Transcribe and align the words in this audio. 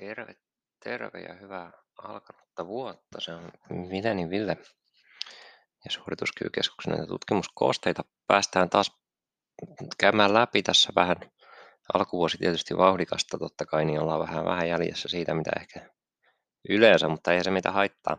Terve, 0.00 0.34
terve 0.84 1.20
ja 1.20 1.34
hyvää 1.34 1.72
alkanutta 2.02 2.66
vuotta. 2.66 3.20
Se 3.20 3.32
on 3.32 3.50
Vileni 3.70 4.30
Ville 4.30 4.56
ja 5.84 5.90
suorituskyvykeskuksen 5.90 6.90
näitä 6.90 7.06
tutkimuskoosteita. 7.06 8.04
Päästään 8.26 8.70
taas 8.70 8.92
käymään 9.98 10.34
läpi 10.34 10.62
tässä 10.62 10.92
vähän. 10.96 11.16
Alkuvuosi 11.94 12.38
tietysti 12.38 12.76
vauhdikasta 12.76 13.38
totta 13.38 13.66
kai, 13.66 13.84
niin 13.84 14.00
ollaan 14.00 14.20
vähän, 14.20 14.44
vähän 14.44 14.68
jäljessä 14.68 15.08
siitä, 15.08 15.34
mitä 15.34 15.50
ehkä 15.60 15.90
yleensä, 16.68 17.08
mutta 17.08 17.32
ei 17.32 17.44
se 17.44 17.50
mitä 17.50 17.72
haittaa, 17.72 18.16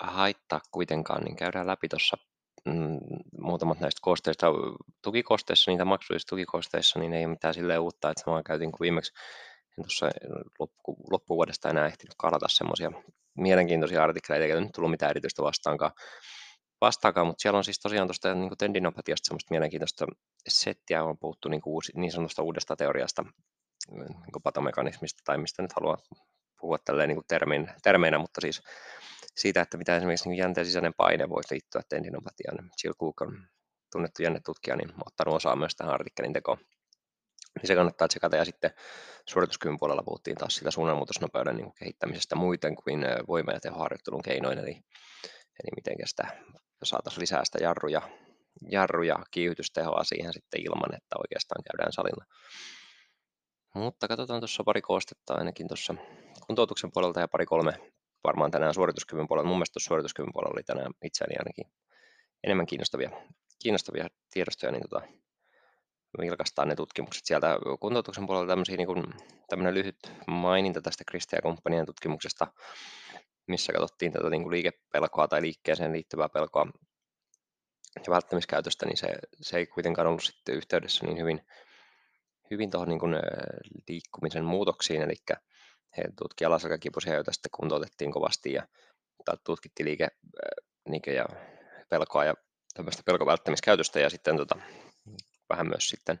haittaa 0.00 0.60
kuitenkaan, 0.70 1.24
niin 1.24 1.36
käydään 1.36 1.66
läpi 1.66 1.88
tuossa 1.88 2.16
mm, 2.64 2.98
muutamat 3.40 3.80
näistä 3.80 3.98
koosteista. 4.02 4.46
Tukikoosteissa, 5.02 5.70
niitä 5.70 5.84
maksullisissa 5.84 6.28
tukikoosteissa, 6.28 6.98
niin 6.98 7.12
ei 7.12 7.24
ole 7.24 7.30
mitään 7.30 7.54
silleen 7.54 7.80
uutta, 7.80 8.10
että 8.10 8.24
samaa 8.24 8.42
käytin 8.42 8.72
kuin 8.72 8.80
viimeksi 8.80 9.12
en 9.78 9.84
tuossa 9.84 10.10
loppu, 10.58 10.96
loppuvuodesta 11.10 11.70
enää 11.70 11.86
ehtinyt 11.86 12.14
kalata 12.18 12.48
semmoisia 12.48 12.90
mielenkiintoisia 13.36 14.02
artikkeleita, 14.02 14.44
eikä 14.44 14.60
nyt 14.60 14.72
tullut 14.74 14.90
mitään 14.90 15.10
erityistä 15.10 15.42
vastaankaan, 15.42 15.92
vastaankaan 16.80 17.26
mutta 17.26 17.42
siellä 17.42 17.58
on 17.58 17.64
siis 17.64 17.80
tosiaan 17.80 18.08
tuosta 18.08 18.34
niin 18.34 18.50
tendinopatiasta 18.58 19.26
semmoista 19.26 19.50
mielenkiintoista 19.50 20.06
settiä, 20.48 21.04
on 21.04 21.18
puhuttu 21.18 21.48
niin, 21.48 21.60
kuin 21.60 21.72
uusi, 21.72 21.92
niin 21.94 22.12
sanotusta 22.12 22.42
uudesta 22.42 22.76
teoriasta, 22.76 23.24
niin 23.90 24.42
patomekanismista 24.42 25.22
tai 25.24 25.38
mistä 25.38 25.62
nyt 25.62 25.72
haluaa 25.72 25.98
puhua 26.60 26.78
tälleen 26.78 27.08
niin 27.08 27.16
kuin 27.16 27.26
termin, 27.28 27.70
termeinä, 27.82 28.18
mutta 28.18 28.40
siis 28.40 28.62
siitä, 29.36 29.60
että 29.60 29.78
mitä 29.78 29.96
esimerkiksi 29.96 30.28
niin 30.28 30.38
jänteen 30.38 30.66
sisäinen 30.66 30.94
paine 30.96 31.28
voisi 31.28 31.54
liittyä 31.54 31.82
tendinopatiaan. 31.88 32.70
Jill 32.84 32.94
Cook 32.94 33.20
on 33.20 33.46
tunnettu 33.92 34.22
jännetutkija, 34.22 34.76
niin 34.76 34.92
ottanut 35.06 35.34
osaa 35.34 35.56
myös 35.56 35.76
tähän 35.76 35.94
artikkelin 35.94 36.32
tekoon 36.32 36.58
niin 37.56 37.66
se 37.66 37.74
kannattaa 37.74 38.08
tsekata. 38.08 38.36
Ja 38.36 38.44
sitten 38.44 38.70
suorituskyvyn 39.26 39.78
puolella 39.78 40.02
puhuttiin 40.02 40.36
taas 40.36 40.54
sitä 40.54 40.70
suunnanmuutosnopeuden 40.70 41.56
niin 41.56 41.72
kehittämisestä 41.78 42.36
muuten 42.36 42.74
kuin 42.76 43.00
voima- 43.28 43.52
ja 43.52 43.60
tehoharjoittelun 43.60 44.22
keinoin, 44.22 44.58
eli, 44.58 44.70
eli 45.62 45.70
miten 45.76 45.94
sitä 46.04 46.28
saataisiin 46.82 47.20
lisää 47.22 47.44
sitä 47.44 47.58
jarruja, 47.62 48.02
jarruja 48.70 49.16
kiihytystehoa 49.30 50.04
siihen 50.04 50.32
sitten 50.32 50.60
ilman, 50.60 50.94
että 50.94 51.16
oikeastaan 51.18 51.62
käydään 51.64 51.92
salilla. 51.92 52.24
Mutta 53.74 54.08
katsotaan 54.08 54.40
tuossa 54.40 54.64
pari 54.64 54.80
koostetta 54.80 55.34
ainakin 55.34 55.68
tuossa 55.68 55.94
kuntoutuksen 56.46 56.90
puolelta 56.92 57.20
ja 57.20 57.28
pari 57.28 57.46
kolme 57.46 57.72
varmaan 58.24 58.50
tänään 58.50 58.74
suorituskyvyn 58.74 59.28
puolella. 59.28 59.48
Mun 59.48 59.56
mielestä 59.56 59.80
suorituskyvyn 59.80 60.32
puolella 60.32 60.52
oli 60.54 60.62
tänään 60.62 60.92
itseäni 61.04 61.34
ainakin 61.38 61.72
enemmän 62.44 62.66
kiinnostavia, 62.66 63.10
kiinnostavia 63.62 64.08
tiedostoja, 64.30 64.72
niin 64.72 64.82
tota, 64.88 65.06
vilkastaa 66.20 66.64
ne 66.64 66.76
tutkimukset 66.76 67.24
sieltä 67.24 67.58
kuntoutuksen 67.80 68.26
puolella 68.26 68.48
tämmöisiä, 68.48 68.76
niin 68.76 68.86
kuin, 68.86 69.04
tämmöinen 69.48 69.74
lyhyt 69.74 70.12
maininta 70.26 70.80
tästä 70.80 71.04
Kristia 71.04 71.36
ja 71.36 71.42
kumppanien 71.42 71.86
tutkimuksesta, 71.86 72.46
missä 73.46 73.72
katsottiin 73.72 74.12
tätä 74.12 74.30
niin 74.30 74.42
kuin 74.42 74.50
liikepelkoa 74.50 75.28
tai 75.28 75.42
liikkeeseen 75.42 75.92
liittyvää 75.92 76.28
pelkoa 76.28 76.66
ja 77.96 78.10
välttämiskäytöstä, 78.10 78.86
niin 78.86 78.96
se, 78.96 79.08
se 79.40 79.56
ei 79.56 79.66
kuitenkaan 79.66 80.08
ollut 80.08 80.22
sitten 80.24 80.54
yhteydessä 80.54 81.06
niin 81.06 81.18
hyvin, 81.18 81.46
hyvin 82.50 82.70
tuohon 82.70 82.88
niin 82.88 82.98
kuin, 83.00 83.16
liikkumisen 83.88 84.44
muutoksiin, 84.44 85.02
eli 85.02 85.14
he 85.96 86.02
tutkivat 86.18 86.48
alaselkäkipuisia, 86.50 87.14
joita 87.14 87.32
sitten 87.32 87.50
kuntoutettiin 87.50 88.12
kovasti 88.12 88.52
ja 88.52 88.66
tutkittiin 89.44 89.86
liike, 89.86 90.08
liike 90.86 91.14
ja 91.14 91.26
pelkoa 91.88 92.24
ja 92.24 92.34
tämmöistä 92.74 93.02
pelkovälttämiskäytöstä 93.06 94.00
ja 94.00 94.10
sitten 94.10 94.36
tota, 94.36 94.56
vähän 95.50 95.68
myös 95.68 95.88
sitten 95.88 96.20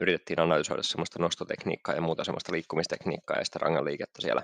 yritettiin 0.00 0.40
analysoida 0.40 0.82
semmoista 0.82 1.22
nostotekniikkaa 1.22 1.94
ja 1.94 2.00
muuta 2.00 2.24
semmoista 2.24 2.52
liikkumistekniikkaa 2.52 3.38
ja 3.38 3.44
sitä 3.44 3.58
ranganliikettä 3.58 4.22
siellä 4.22 4.42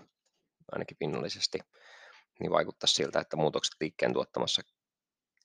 ainakin 0.72 0.96
pinnallisesti, 0.96 1.58
niin 2.40 2.52
vaikuttaisi 2.52 2.94
siltä, 2.94 3.20
että 3.20 3.36
muutokset 3.36 3.74
liikkeen 3.80 4.12
tuottamassa 4.12 4.62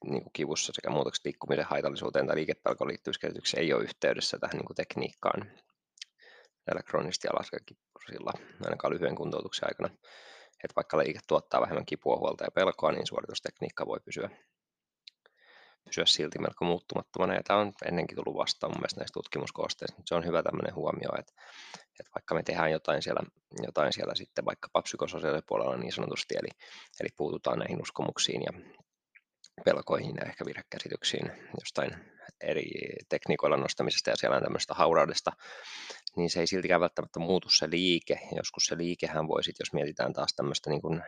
niin 0.03 0.23
kuin 0.23 0.34
kivussa 0.34 0.73
sekä 0.75 0.90
muutokset 0.90 1.25
liikkumisen 1.25 1.66
haitallisuuteen 1.66 2.28
tai 2.28 2.35
liikepelkoon 2.35 2.88
liittyvyyskehitykseen 2.88 3.63
ei 3.63 3.73
ole 3.73 3.84
yhteydessä 3.84 4.40
tähän 4.40 4.57
niin 4.57 4.66
kuin 4.66 4.75
tekniikkaan 4.75 5.51
näillä 6.67 6.84
kroonisesti 6.85 7.28
alaskakipusilla, 7.28 8.34
ainakaan 8.66 8.94
lyhyen 8.94 9.16
kuntoutuksen 9.16 9.69
aikana. 9.69 9.90
Että 10.63 10.75
vaikka 10.75 10.97
liike 10.97 11.19
tuottaa 11.28 11.61
vähemmän 11.61 11.85
kipua, 11.85 12.17
huolta 12.17 12.44
ja 12.44 12.51
pelkoa, 12.51 12.91
niin 12.91 13.07
suoritustekniikka 13.07 13.85
voi 13.85 14.00
pysyä 14.06 14.29
pysyä 15.86 16.06
silti 16.06 16.40
melko 16.40 16.66
muuttumattomana. 16.66 17.34
Ja 17.36 17.44
tämä 17.44 17.59
on 17.59 17.74
ennenkin 17.86 18.16
tullut 18.16 18.38
vastaan 18.38 18.72
mun 18.72 18.80
mielestä 18.80 19.00
näissä 19.00 19.14
tutkimuskoosteissa. 19.14 20.02
Se 20.06 20.16
on 20.16 20.25
hyvä 20.25 20.44
tämmöinen 20.44 20.75
huomio, 20.75 21.09
että, 21.19 21.34
että 22.00 22.12
vaikka 22.16 22.36
me 22.36 22.44
tehdään 22.44 22.72
jotain 22.72 23.02
siellä, 23.02 23.22
jotain 23.66 23.94
siellä 23.94 24.16
sitten 24.16 24.46
vaikkapa 24.46 24.81
psykososiaalipuolella 24.81 25.78
niin 25.78 25.94
sanotusti, 25.94 26.36
eli, 26.38 26.50
eli 27.00 27.09
puututaan 27.18 27.59
näihin 27.59 27.81
uskomuksiin 27.81 28.41
ja 28.41 28.53
pelkoihin 29.66 30.16
ja 30.16 30.25
ehkä 30.25 30.46
virhekäsityksiin 30.46 31.31
jostain 31.59 31.96
eri 32.41 32.70
tekniikoilla 33.09 33.58
nostamisesta 33.58 34.09
ja 34.09 34.16
siellä 34.16 34.38
on 34.38 34.44
tämmöistä 34.44 34.74
hauraudesta, 34.74 35.31
niin 36.18 36.30
se 36.30 36.40
ei 36.40 36.47
siltikään 36.47 36.81
välttämättä 36.81 37.20
muutu 37.20 37.50
se 37.50 37.70
liike. 37.70 38.20
Joskus 38.36 38.66
se 38.66 38.78
liikehän 38.78 39.28
voi 39.28 39.44
sitten, 39.44 39.64
jos 39.64 39.74
mietitään 39.74 40.14
taas 40.14 40.34
tämmöistä 40.36 40.70
niin 40.70 40.81
kuin 40.81 41.03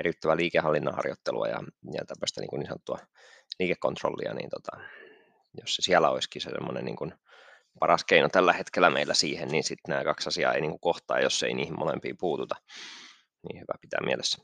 eriyttävää 0.00 0.36
liikehallinnan 0.36 0.94
harjoittelua 0.94 1.48
ja, 1.48 1.58
ja 1.92 2.04
tämmöistä 2.06 2.40
niin, 2.40 2.50
kuin 2.50 2.60
niin 2.60 2.68
sanottua 2.68 2.98
liikekontrollia, 3.58 4.34
niin 4.34 4.50
tota, 4.50 4.72
jos 5.60 5.76
se 5.76 5.82
siellä 5.82 6.10
olisikin 6.10 6.42
se 6.42 6.50
semmoinen 6.50 6.84
niin 6.84 7.14
paras 7.80 8.04
keino 8.04 8.28
tällä 8.28 8.52
hetkellä 8.52 8.90
meillä 8.90 9.14
siihen, 9.14 9.48
niin 9.48 9.64
sitten 9.64 9.92
nämä 9.92 10.04
kaksi 10.04 10.28
asiaa 10.28 10.52
ei 10.52 10.60
niin 10.60 10.70
kuin 10.70 10.80
kohtaa, 10.80 11.20
jos 11.20 11.42
ei 11.42 11.54
niihin 11.54 11.78
molempiin 11.78 12.16
puututa. 12.20 12.54
Niin 13.48 13.60
hyvä 13.60 13.74
pitää 13.80 14.00
mielessä. 14.04 14.42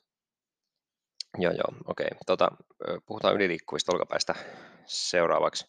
Joo, 1.39 1.53
joo, 1.53 1.83
okei. 1.87 2.09
Tota, 2.27 2.49
puhutaan 3.07 3.35
yliliikkuvista 3.35 3.93
olkapäistä 3.93 4.35
seuraavaksi. 4.87 5.67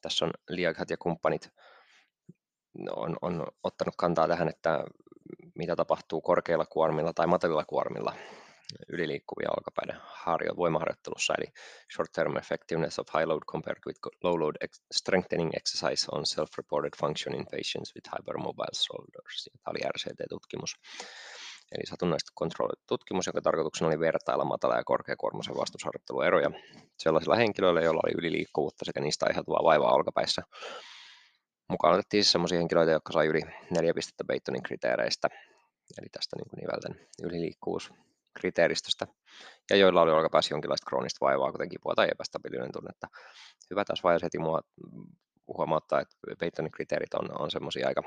Tässä 0.00 0.24
on 0.24 0.30
Liaghat 0.48 0.90
ja 0.90 0.96
kumppanit 0.96 1.50
on, 2.96 3.16
on 3.22 3.46
ottanut 3.62 3.94
kantaa 3.98 4.28
tähän, 4.28 4.48
että 4.48 4.84
mitä 5.54 5.76
tapahtuu 5.76 6.20
korkeilla 6.20 6.66
kuormilla 6.66 7.12
tai 7.12 7.26
matalilla 7.26 7.64
kuormilla 7.64 8.14
yliliikkuvia 8.92 9.48
olkapäiden 9.56 10.00
harjo, 10.00 10.56
voimaharjoittelussa, 10.56 11.34
eli 11.38 11.46
short 11.94 12.12
term 12.12 12.36
effectiveness 12.36 12.98
of 12.98 13.08
high 13.14 13.26
load 13.26 13.44
compared 13.52 13.78
with 13.86 14.00
low 14.22 14.40
load 14.40 14.56
ex- 14.60 14.82
strengthening 14.92 15.50
exercise 15.56 16.06
on 16.12 16.22
self-reported 16.26 16.94
function 17.00 17.34
in 17.34 17.46
patients 17.56 17.94
with 17.94 18.10
hypermobile 18.14 18.76
shoulders. 18.86 19.50
Tämä 19.64 19.70
oli 19.72 19.80
RCT-tutkimus. 19.94 20.72
Eli 21.72 21.86
satunnaisesti 21.86 22.32
kontrolloitu 22.34 22.82
tutkimus, 22.86 23.26
jonka 23.26 23.42
tarkoituksena 23.42 23.88
oli 23.88 24.00
vertailla 24.00 24.44
matala- 24.44 24.76
ja 24.76 24.84
korkeakuormaisen 24.84 25.56
vastusharjoittelueroja 25.56 26.50
sellaisilla 26.98 27.36
henkilöillä, 27.36 27.80
joilla 27.80 28.00
oli 28.04 28.14
yliliikkuvuutta 28.18 28.84
sekä 28.84 29.00
niistä 29.00 29.26
aiheutuvaa 29.26 29.64
vaivaa 29.64 29.94
olkapäissä. 29.94 30.42
Mukaan 31.68 31.94
otettiin 31.94 32.24
siis 32.24 32.32
sellaisia 32.32 32.58
henkilöitä, 32.58 32.92
jotka 32.92 33.12
sai 33.12 33.26
yli 33.26 33.40
neljä 33.70 33.94
pistettä 33.94 34.24
Baitonin 34.24 34.62
kriteereistä, 34.62 35.28
eli 35.98 36.08
tästä 36.12 36.36
niin 36.36 36.48
kuin 36.50 36.60
nivelten 36.60 37.08
yliliikkuvuus 37.22 37.92
kriteeristöstä, 38.38 39.06
ja 39.70 39.76
joilla 39.76 40.02
oli 40.02 40.10
olkapäässä 40.10 40.54
jonkinlaista 40.54 40.88
kroonista 40.88 41.26
vaivaa, 41.26 41.52
kuten 41.52 41.68
kipua 41.68 41.94
tai 41.96 42.08
epästabiilinen 42.12 42.72
tunnetta. 42.72 43.08
Hyvä 43.70 43.84
tässä 43.84 44.02
vaiheessa 44.02 44.26
heti 44.26 44.38
mua 44.38 44.60
huomauttaa, 45.56 46.00
että 46.00 46.16
Peytonin 46.38 46.72
kriteerit 46.72 47.14
on, 47.14 47.40
on 47.40 47.50
semmoisia 47.50 47.88
aika, 47.88 48.02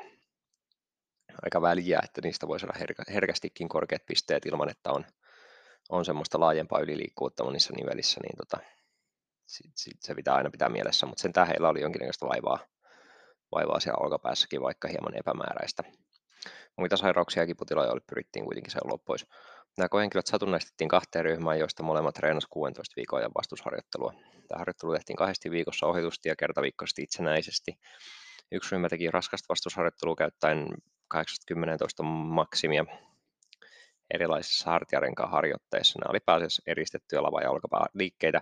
aika 1.44 1.62
väliä, 1.62 2.00
että 2.03 2.22
niistä 2.22 2.47
voi 2.47 2.59
saada 2.59 2.80
herkä, 2.80 3.03
herkästikin 3.14 3.70
korkeat 3.70 4.06
pisteet 4.06 4.46
ilman, 4.46 4.70
että 4.70 4.91
on, 4.91 5.06
on 5.90 6.06
semmoista 6.06 6.40
laajempaa 6.40 6.80
yliliikkuvuutta 6.80 7.44
monissa 7.44 7.74
nivelissä, 7.78 8.20
niin 8.24 8.38
tota, 8.38 8.58
sit, 9.46 9.72
sit 9.75 9.97
se 10.02 10.16
pitää 10.16 10.36
aina 10.36 10.50
pitää 10.50 10.70
mielessä, 10.70 11.06
mutta 11.06 11.22
sen 11.22 11.47
heillä 11.47 11.70
oli 11.70 11.81
jonkinlaista 11.81 12.28
vaivaa, 12.28 12.59
vaivaa 13.56 13.80
siellä 13.80 14.03
olkapäässäkin, 14.03 14.62
vaikka 14.62 14.88
hieman 14.88 15.17
epämääräistä. 15.17 15.84
Muita 16.78 16.97
sairauksia 16.97 17.44
ja 17.44 17.47
kiputiloja 17.47 17.91
oli, 17.91 18.02
pyrittiin 18.09 18.46
kuitenkin 18.46 18.72
seuloa 18.72 18.97
pois. 18.97 19.26
Nämä 19.78 19.90
koehenkilöt 19.90 20.28
satunnaistettiin 20.28 20.88
kahteen 20.88 21.26
ryhmään, 21.26 21.59
joista 21.59 21.84
molemmat 21.84 22.16
treenasivat 22.16 22.52
16 22.52 22.94
viikon 22.96 23.20
ajan 23.20 23.32
vastusharjoittelua. 23.38 24.14
Tämä 24.47 24.59
harjoittelu 24.59 24.94
tehtiin 24.94 25.18
kahdesti 25.18 25.52
viikossa 25.52 25.85
ohitusti 25.85 26.29
ja 26.29 26.35
kertaviikkoisesti 26.35 27.03
itsenäisesti. 27.03 27.73
Yksi 28.52 28.72
ryhmä 28.72 28.90
teki 28.90 29.12
raskasta 29.12 29.46
vastusharjoittelua 29.50 30.16
käyttäen 30.16 30.68
80 31.08 31.85
maksimia 32.03 32.85
erilaisissa 34.14 34.72
hartiarenkaan 34.72 35.32
harjoitteissa. 35.32 36.00
Nämä 36.00 36.12
oli 36.12 36.20
pääasiassa 36.20 36.64
eristettyjä 36.66 37.22
lava- 37.22 37.41
ja 37.41 37.50
liikkeitä, 37.94 38.41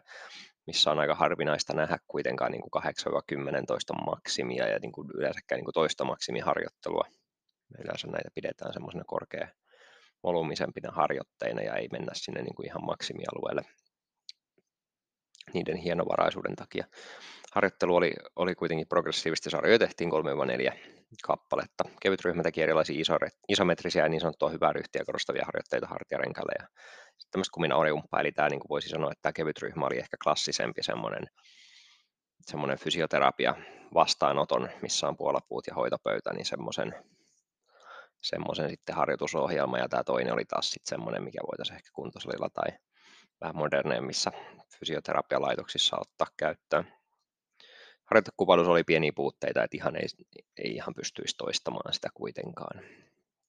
missä 0.68 0.92
on 0.92 1.00
aika 1.00 1.16
harvinaista 1.16 1.74
nähdä 1.74 1.98
kuitenkaan 2.08 2.52
niin 2.52 2.62
kuin 2.62 2.84
8-10 2.84 3.66
toista 3.68 3.94
maksimia 3.94 4.68
ja 4.68 4.80
niin 4.80 4.92
kuin 4.92 5.08
yleensäkään 5.14 5.58
niin 5.58 5.66
kuin 5.66 5.74
toista 5.74 6.06
maksimiharjoittelua. 6.06 7.08
Yleensä 7.84 8.08
näitä 8.08 8.30
pidetään 8.36 8.74
semmoisena 8.74 9.04
korkea, 9.08 9.48
volyymisempina 10.24 10.92
harjoitteina 10.92 11.62
ja 11.62 11.76
ei 11.76 11.88
mennä 11.92 12.12
sinne 12.14 12.42
niin 12.42 12.56
kuin 12.56 12.66
ihan 12.66 12.86
maksimialueelle 12.86 13.62
niiden 15.54 15.78
hienovaraisuuden 15.78 16.56
takia. 16.56 16.86
Harjoittelu 17.54 17.96
oli, 17.96 18.12
oli 18.36 18.56
kuitenkin 18.56 18.88
progressiivista, 18.88 19.50
sarjoja 19.50 19.80
tehtiin 19.80 20.12
3-4 20.12 20.74
kappaletta. 21.24 21.84
Kevyt 22.02 22.22
ryhmä 22.22 22.44
teki 22.44 22.62
erilaisia 22.62 23.04
isometrisiä 23.48 24.04
ja 24.04 24.10
niin 24.10 24.22
sanottua 24.22 24.50
hyvää 24.50 24.74
ryhtiä 24.74 25.06
korostavia 25.06 25.46
harjoitteita 25.46 25.88
hartiarenkaille 25.88 26.52
ja 26.60 26.68
tämmöistä 27.32 27.54
kuminaoriumppaa, 27.54 28.22
eli 28.22 28.32
tämä 28.32 28.50
niin 28.50 28.60
kuin 28.60 28.70
voisi 28.70 28.90
sanoa, 28.90 29.12
että 29.12 29.22
tämä 29.22 29.34
kevyt 29.34 29.62
ryhmä 29.62 29.86
oli 29.86 29.98
ehkä 29.98 30.18
klassisempi 30.24 30.84
semmoinen, 30.84 31.24
semmoinen 32.42 32.80
fysioterapia 32.80 33.56
vastaanoton, 33.94 34.70
missä 34.82 35.08
on 35.08 35.18
puolapuut 35.18 35.68
ja 35.68 35.76
hoitopöytä, 35.76 36.34
niin 36.34 36.46
semmoisen, 36.46 36.96
semmoisen 38.22 38.70
sitten 38.70 38.96
harjoitusohjelma, 38.96 39.78
ja 39.78 39.90
tämä 39.90 40.04
toinen 40.04 40.34
oli 40.34 40.46
taas 40.46 40.70
sitten 40.70 40.90
semmoinen, 40.90 41.24
mikä 41.24 41.40
voitaisiin 41.52 41.76
ehkä 41.76 41.90
kuntosalilla 41.94 42.50
tai 42.54 42.78
vähän 43.42 43.56
moderneimmissa 43.56 44.32
fysioterapialaitoksissa 44.80 45.98
ottaa 46.00 46.28
käyttöön. 46.38 46.94
Harjoitekuvailussa 48.06 48.72
oli 48.72 48.84
pieniä 48.84 49.12
puutteita, 49.16 49.64
että 49.64 49.78
ihan 49.78 49.96
ei, 49.96 50.08
ei 50.58 50.76
ihan 50.76 50.94
pystyisi 50.96 51.36
toistamaan 51.38 51.94
sitä 51.94 52.10
kuitenkaan 52.14 52.84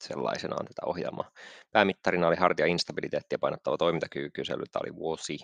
sellaisenaan 0.00 0.67
tätä 0.67 0.82
ohjelmaa. 0.87 1.31
Päämittarina 1.72 2.28
oli 2.28 2.37
hartia 2.37 2.67
instabiliteettia 2.67 3.38
painottava 3.38 3.76
toimintakykykysely, 3.76 4.62
tämä 4.72 4.81
oli 4.84 4.94
vuosi, 4.94 5.38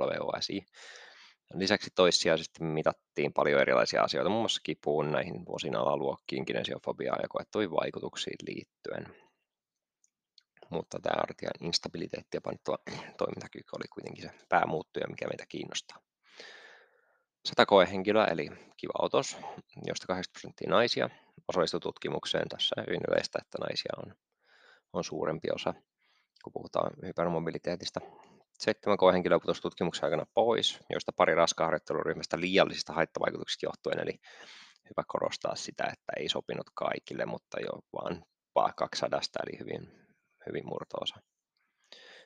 WOSI. 0.00 0.66
Lisäksi 1.54 1.90
toissijaisesti 1.94 2.64
mitattiin 2.64 3.32
paljon 3.32 3.60
erilaisia 3.60 4.02
asioita, 4.02 4.30
muun 4.30 4.42
muassa 4.42 4.60
kipuun, 4.64 5.12
näihin 5.12 5.46
vuosina 5.46 5.80
alaluokkiin, 5.80 6.44
kinesiofobiaan 6.44 7.20
ja 7.22 7.28
koettuihin 7.28 7.70
vaikutuksiin 7.70 8.36
liittyen. 8.46 9.16
Mutta 10.70 10.98
tämä 11.02 11.22
artian 11.22 11.52
instabiliteetti 11.60 12.36
ja 12.36 12.40
painottava 12.40 12.78
toimintakyky 13.18 13.68
oli 13.76 13.88
kuitenkin 13.94 14.22
se 14.24 14.30
päämuuttuja, 14.48 15.08
mikä 15.08 15.26
meitä 15.26 15.44
kiinnostaa. 15.48 15.98
100 17.44 17.66
koehenkilöä, 17.66 18.24
eli 18.24 18.48
kiva 18.76 18.92
otos, 18.98 19.36
josta 19.86 20.06
80 20.06 20.32
prosenttia 20.32 20.70
naisia 20.70 21.10
osallistui 21.48 21.80
tutkimukseen. 21.80 22.48
Tässä 22.48 22.74
hyvin 22.86 23.00
yleistä, 23.08 23.38
että 23.42 23.58
naisia 23.58 23.92
on, 23.96 24.14
on 24.92 25.04
suurempi 25.04 25.48
osa, 25.54 25.74
kun 26.44 26.52
puhutaan 26.52 26.90
hypermobiliteetista. 27.02 28.00
Seitsemän 28.58 28.96
koehenkilöä 28.98 29.40
putosi 29.40 29.62
tutkimuksen 29.62 30.04
aikana 30.04 30.26
pois, 30.34 30.78
joista 30.90 31.12
pari 31.16 31.34
raskaan 31.34 31.66
harjoitteluryhmästä 31.66 32.40
liiallisista 32.40 32.92
haittavaikutuksista 32.92 33.66
johtuen, 33.66 33.98
eli 34.00 34.18
hyvä 34.84 35.04
korostaa 35.06 35.54
sitä, 35.54 35.84
että 35.84 36.12
ei 36.16 36.28
sopinut 36.28 36.70
kaikille, 36.74 37.26
mutta 37.26 37.60
jo 37.60 38.02
vaan 38.54 38.72
200, 38.76 39.20
eli 39.46 39.58
hyvin, 39.58 40.06
hyvin 40.46 40.66
murto-osa. 40.66 41.16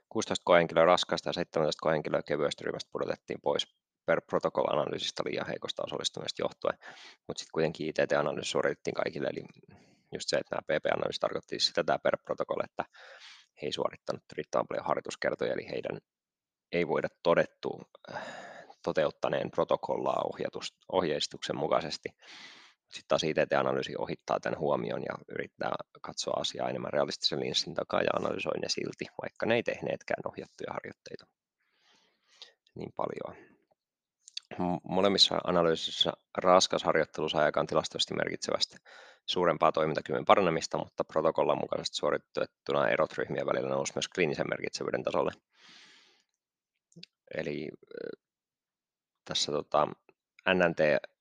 16 0.08 0.42
koehenkilöä 0.44 0.84
raskaasta 0.84 1.28
ja 1.28 1.32
17 1.32 1.80
koehenkilöä 1.82 2.22
kevyestä 2.22 2.64
ryhmästä 2.64 2.90
pudotettiin 2.92 3.40
pois 3.42 3.66
per 4.06 4.20
protocol-analyysistä 4.30 5.22
liian 5.26 5.46
heikosta 5.46 5.82
osallistumisesta 5.86 6.42
johtuen, 6.42 6.78
mutta 7.26 7.38
sitten 7.40 7.52
kuitenkin 7.52 7.88
ITT-analyysi 7.88 8.50
suoritettiin 8.50 8.94
kaikille, 8.94 9.28
eli 9.28 9.44
just 10.14 10.28
se, 10.28 10.36
että 10.36 10.54
nämä 10.54 10.62
PP-analyysi 10.68 11.20
tarkoitti 11.20 11.60
sitä 11.60 11.84
tämä 11.84 11.98
per 11.98 12.16
protocol, 12.24 12.60
että 12.64 12.84
he 13.62 13.66
ei 13.66 13.72
suorittanut 13.72 14.22
riittävän 14.32 14.66
paljon 14.68 14.86
harjoituskertoja, 14.86 15.52
eli 15.52 15.68
heidän 15.70 15.98
ei 16.72 16.88
voida 16.88 17.08
todettu 17.22 17.80
äh, 18.14 18.22
toteuttaneen 18.82 19.50
protokollaa 19.50 20.24
ohjeistuksen 20.92 21.56
mukaisesti. 21.56 22.08
Sitten 22.88 23.08
taas 23.08 23.24
ITT-analyysi 23.24 23.94
ohittaa 23.98 24.40
tämän 24.40 24.58
huomion 24.58 25.02
ja 25.02 25.18
yrittää 25.28 25.72
katsoa 26.02 26.40
asiaa 26.40 26.68
enemmän 26.68 26.92
realistisen 26.92 27.40
linssin 27.40 27.74
takaa 27.74 28.02
ja 28.02 28.10
analysoi 28.16 28.58
ne 28.62 28.68
silti, 28.68 29.04
vaikka 29.22 29.46
ne 29.46 29.54
ei 29.54 29.62
tehneetkään 29.62 30.22
ohjattuja 30.26 30.72
harjoitteita 30.72 31.26
niin 32.78 32.92
paljon. 32.96 33.36
Molemmissa 34.82 35.38
analyysissä 35.44 36.12
raskas 36.38 36.84
harjoittelu 36.84 37.28
saa 37.28 37.44
aikaan 37.44 37.66
tilastollisesti 37.66 38.14
merkitsevästi 38.14 38.76
suurempaa 39.26 39.72
toimintakyvyn 39.72 40.24
paranemista, 40.24 40.78
mutta 40.78 41.04
protokollan 41.04 41.58
mukaisesti 41.60 41.96
suoritettuna 41.96 42.88
erot 42.88 43.12
ryhmien 43.18 43.46
välillä 43.46 43.68
nousi 43.68 43.92
myös 43.94 44.08
kliinisen 44.08 44.46
merkitsevyyden 44.48 45.02
tasolle. 45.02 45.32
Eli 47.34 47.68
tässä 49.24 49.52
tota, 49.52 49.88
NNT 50.54 50.78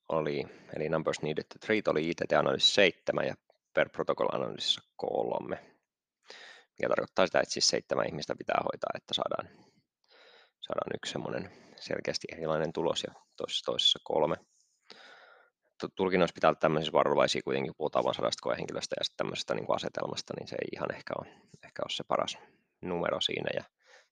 oli, 0.09 0.43
eli 0.75 0.89
Numbers 0.89 1.21
Needed 1.21 1.43
to 1.43 1.59
Treat, 1.65 1.87
oli 1.87 2.09
ITT-analyysi 2.09 2.73
7 2.73 3.27
ja 3.27 3.35
per 3.73 3.89
protocol-analyysissa 3.89 4.81
3, 4.95 5.59
mikä 6.79 6.89
tarkoittaa 6.89 7.25
sitä, 7.25 7.39
että 7.39 7.53
siis 7.53 7.67
seitsemän 7.67 8.07
ihmistä 8.07 8.35
pitää 8.37 8.61
hoitaa, 8.63 8.89
että 8.95 9.13
saadaan, 9.13 9.47
saadaan 10.61 10.95
yksi 10.95 11.11
semmoinen 11.11 11.51
selkeästi 11.75 12.27
erilainen 12.31 12.73
tulos 12.73 13.03
ja 13.03 13.13
toisessa, 13.37 13.65
toisessa 13.65 13.99
kolme. 14.03 14.35
Tulkinnoissa 15.95 16.33
pitää 16.33 16.49
olla 16.49 16.59
tämmöisissä 16.59 16.93
varovaisia 16.93 17.41
kuitenkin, 17.43 17.73
puhutaan 17.77 18.05
vain 18.05 18.15
sadasta 18.15 18.41
koehenkilöstä 18.41 18.95
ja 18.99 19.03
sitten 19.03 19.17
tämmöisestä 19.17 19.55
niin 19.55 19.65
kuin 19.65 19.75
asetelmasta, 19.75 20.33
niin 20.39 20.47
se 20.47 20.55
ei 20.55 20.67
ihan 20.73 20.95
ehkä 20.95 21.13
ole, 21.19 21.27
ehkä 21.63 21.81
ole 21.83 21.89
se 21.89 22.03
paras 22.07 22.37
numero 22.81 23.21
siinä 23.21 23.49
ja 23.53 23.63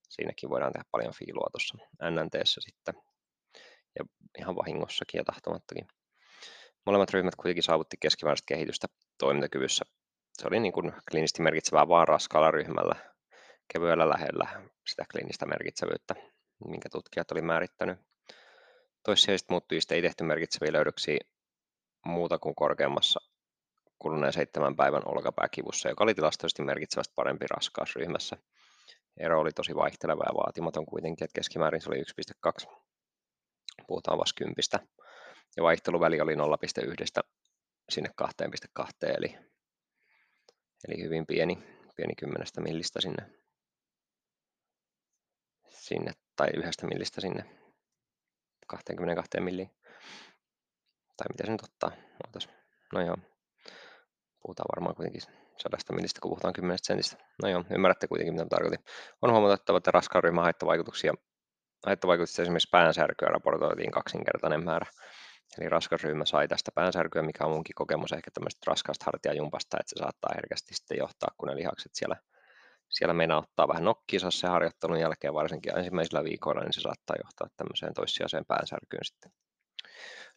siinäkin 0.10 0.50
voidaan 0.50 0.74
tehdä 0.74 0.86
paljon 0.92 1.14
fiilua 1.14 1.50
tuossa 1.52 1.78
NNTssä 2.10 2.62
sitten 2.62 2.94
ja 4.00 4.06
ihan 4.40 4.56
vahingossakin 4.56 5.18
ja 5.18 5.24
tahtomattakin. 5.24 5.88
Molemmat 6.86 7.10
ryhmät 7.10 7.36
kuitenkin 7.36 7.64
saavutti 7.64 7.98
keskimääräistä 8.00 8.46
kehitystä 8.48 8.88
toimintakyvyssä. 9.18 9.86
Se 10.34 10.48
oli 10.48 10.60
niin 10.60 10.74
kuin 10.74 10.94
kliinisesti 11.12 11.42
merkitsevää 11.42 11.88
vaan 11.88 12.08
raskaalla 12.08 12.52
ryhmällä, 12.52 12.96
kevyellä 13.74 14.10
lähellä 14.10 14.70
sitä 14.88 15.06
kliinistä 15.12 15.46
merkitsevyyttä 15.46 16.16
minkä 16.68 16.90
tutkijat 16.90 17.32
oli 17.32 17.42
määrittänyt. 17.42 18.00
Toissijaisista 19.04 19.54
muuttujista 19.54 19.96
ei 19.96 20.02
tehty 20.02 20.24
merkitseviä 20.24 20.74
löydöksiä 20.74 21.20
muuta 22.06 22.40
kuin 22.40 22.56
korkeammassa 22.56 23.20
kuluneen 24.00 24.34
seitsemän 24.34 24.76
päivän 24.76 25.02
olkapääkivussa, 25.06 25.90
joka 25.90 26.04
oli 26.04 26.14
tilastollisesti 26.14 26.64
merkitsevästi 26.64 27.14
parempi 27.16 27.46
raskausryhmässä. 27.50 28.38
Ero 29.18 29.40
oli 29.40 29.52
tosi 29.52 29.76
vaihteleva 29.76 30.24
ja 30.28 30.34
vaatimaton 30.34 30.86
kuitenkin, 30.86 31.26
että 31.26 31.36
keskimäärin 31.36 31.82
se 31.82 31.90
oli 31.90 32.04
1,2. 32.68 32.76
Puhutaan 33.88 34.18
vasta 34.18 34.44
kympistä. 34.44 34.80
Ja 35.58 35.64
vaihteluväli 35.64 36.22
oli 36.22 36.36
0,1 36.36 37.30
sinne 37.90 38.10
2,2, 38.82 38.88
eli, 39.18 39.38
eli 40.88 41.04
hyvin 41.04 41.26
pieni, 41.26 41.58
pieni 41.96 42.16
kymmenestä 42.16 42.62
millistä 42.62 43.02
sinne, 43.02 43.30
sinne 45.68 46.12
tai 46.36 46.48
yhdestä 46.58 46.88
millistä 46.88 47.22
sinne 47.22 47.44
22 48.68 49.40
milliin. 49.40 49.70
Tai 51.18 51.28
mitä 51.30 51.46
se 51.46 51.52
nyt 51.52 51.64
ottaa? 51.64 51.92
No 52.94 53.02
joo. 53.02 53.18
Puhutaan 54.42 54.68
varmaan 54.76 54.96
kuitenkin 54.96 55.22
sadasta 55.58 55.94
millistä, 55.94 56.22
kun 56.22 56.30
puhutaan 56.30 56.54
10 56.54 56.78
sentistä. 56.82 57.18
No 57.44 57.50
joo, 57.50 57.64
ymmärrätte 57.72 58.08
kuitenkin, 58.08 58.34
mitä 58.34 58.46
tarkoitin. 58.50 58.86
On 59.22 59.32
huomattava, 59.32 59.78
että 59.78 59.92
raskaan 59.92 60.24
ryhmän 60.24 60.44
haittavaikutuksia, 60.44 61.14
haittavaikutuksia 61.86 62.44
esimerkiksi 62.44 62.70
päänsärkyä 62.72 63.28
raportoitiin 63.28 63.92
kaksinkertainen 63.92 64.66
määrä. 64.66 64.86
Eli 65.60 65.70
raskas 65.70 66.04
ryhmä 66.04 66.26
sai 66.26 66.48
tästä 66.48 66.72
päänsärkyä, 66.76 67.22
mikä 67.22 67.46
on 67.46 67.52
munkin 67.52 67.76
kokemus 67.76 68.12
ehkä 68.12 68.32
tämmöistä 68.32 68.64
raskaasta 68.68 69.06
hartiajumpasta, 69.06 69.78
että 69.80 69.90
se 69.90 70.00
saattaa 70.00 70.32
herkästi 70.36 70.74
sitten 70.76 70.98
johtaa, 70.98 71.30
kun 71.38 71.50
ne 71.50 71.56
lihakset 71.56 71.92
siellä 71.96 72.16
siellä 72.90 73.14
meinaa 73.14 73.38
ottaa 73.38 73.68
vähän 73.68 73.84
nokkiinsa 73.84 74.32
se 74.32 74.48
harjoittelun 74.48 75.00
jälkeen, 75.00 75.34
varsinkin 75.34 75.78
ensimmäisillä 75.78 76.24
viikoilla, 76.24 76.62
niin 76.62 76.74
se 76.74 76.82
saattaa 76.82 77.16
johtaa 77.24 77.48
tämmöiseen 77.58 77.94
toissijaiseen 77.94 78.46
päänsärkyyn 78.46 79.06
sitten. 79.06 79.32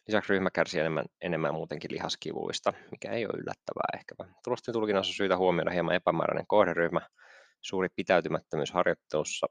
Lisäksi 0.07 0.33
ryhmä 0.33 0.49
kärsii 0.49 0.79
enemmän, 0.79 1.05
enemmän 1.21 1.53
muutenkin 1.53 1.91
lihaskivuista, 1.91 2.73
mikä 2.91 3.11
ei 3.11 3.25
ole 3.25 3.33
yllättävää 3.33 3.87
ehkäpä. 3.93 4.25
Tulosten 4.43 4.73
tulkinnassa 4.73 5.09
on 5.09 5.15
syytä 5.15 5.37
huomioida 5.37 5.71
hieman 5.71 5.95
epämääräinen 5.95 6.47
kohderyhmä, 6.47 7.01
suuri 7.61 7.87
pitäytymättömyys 7.95 8.71
harjoittelussa, 8.71 9.47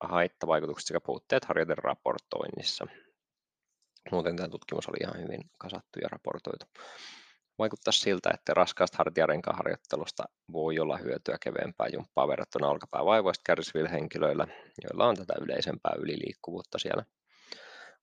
haittavaikutukset 0.00 0.86
sekä 0.86 1.00
puutteet 1.00 1.44
harjoiteraportoinnissa. 1.44 2.86
Muuten 4.12 4.36
tämä 4.36 4.48
tutkimus 4.48 4.88
oli 4.88 4.96
ihan 5.00 5.22
hyvin 5.22 5.50
kasattu 5.58 5.98
ja 6.02 6.08
raportoitu. 6.08 6.66
Vaikuttaa 7.58 7.92
siltä, 7.92 8.30
että 8.34 8.54
raskaasta 8.54 8.98
hartiarenkaan 8.98 9.56
harjoittelusta 9.56 10.24
voi 10.52 10.78
olla 10.78 10.96
hyötyä 10.96 11.36
keveämpää 11.42 11.86
jumppaa 11.92 12.28
verrattuna 12.28 12.68
olkapäävaivoista 12.68 13.42
kärsivillä 13.46 13.88
henkilöillä, 13.88 14.46
joilla 14.82 15.06
on 15.06 15.16
tätä 15.16 15.34
yleisempää 15.40 15.92
yliliikkuvuutta 15.98 16.78
siellä. 16.78 17.04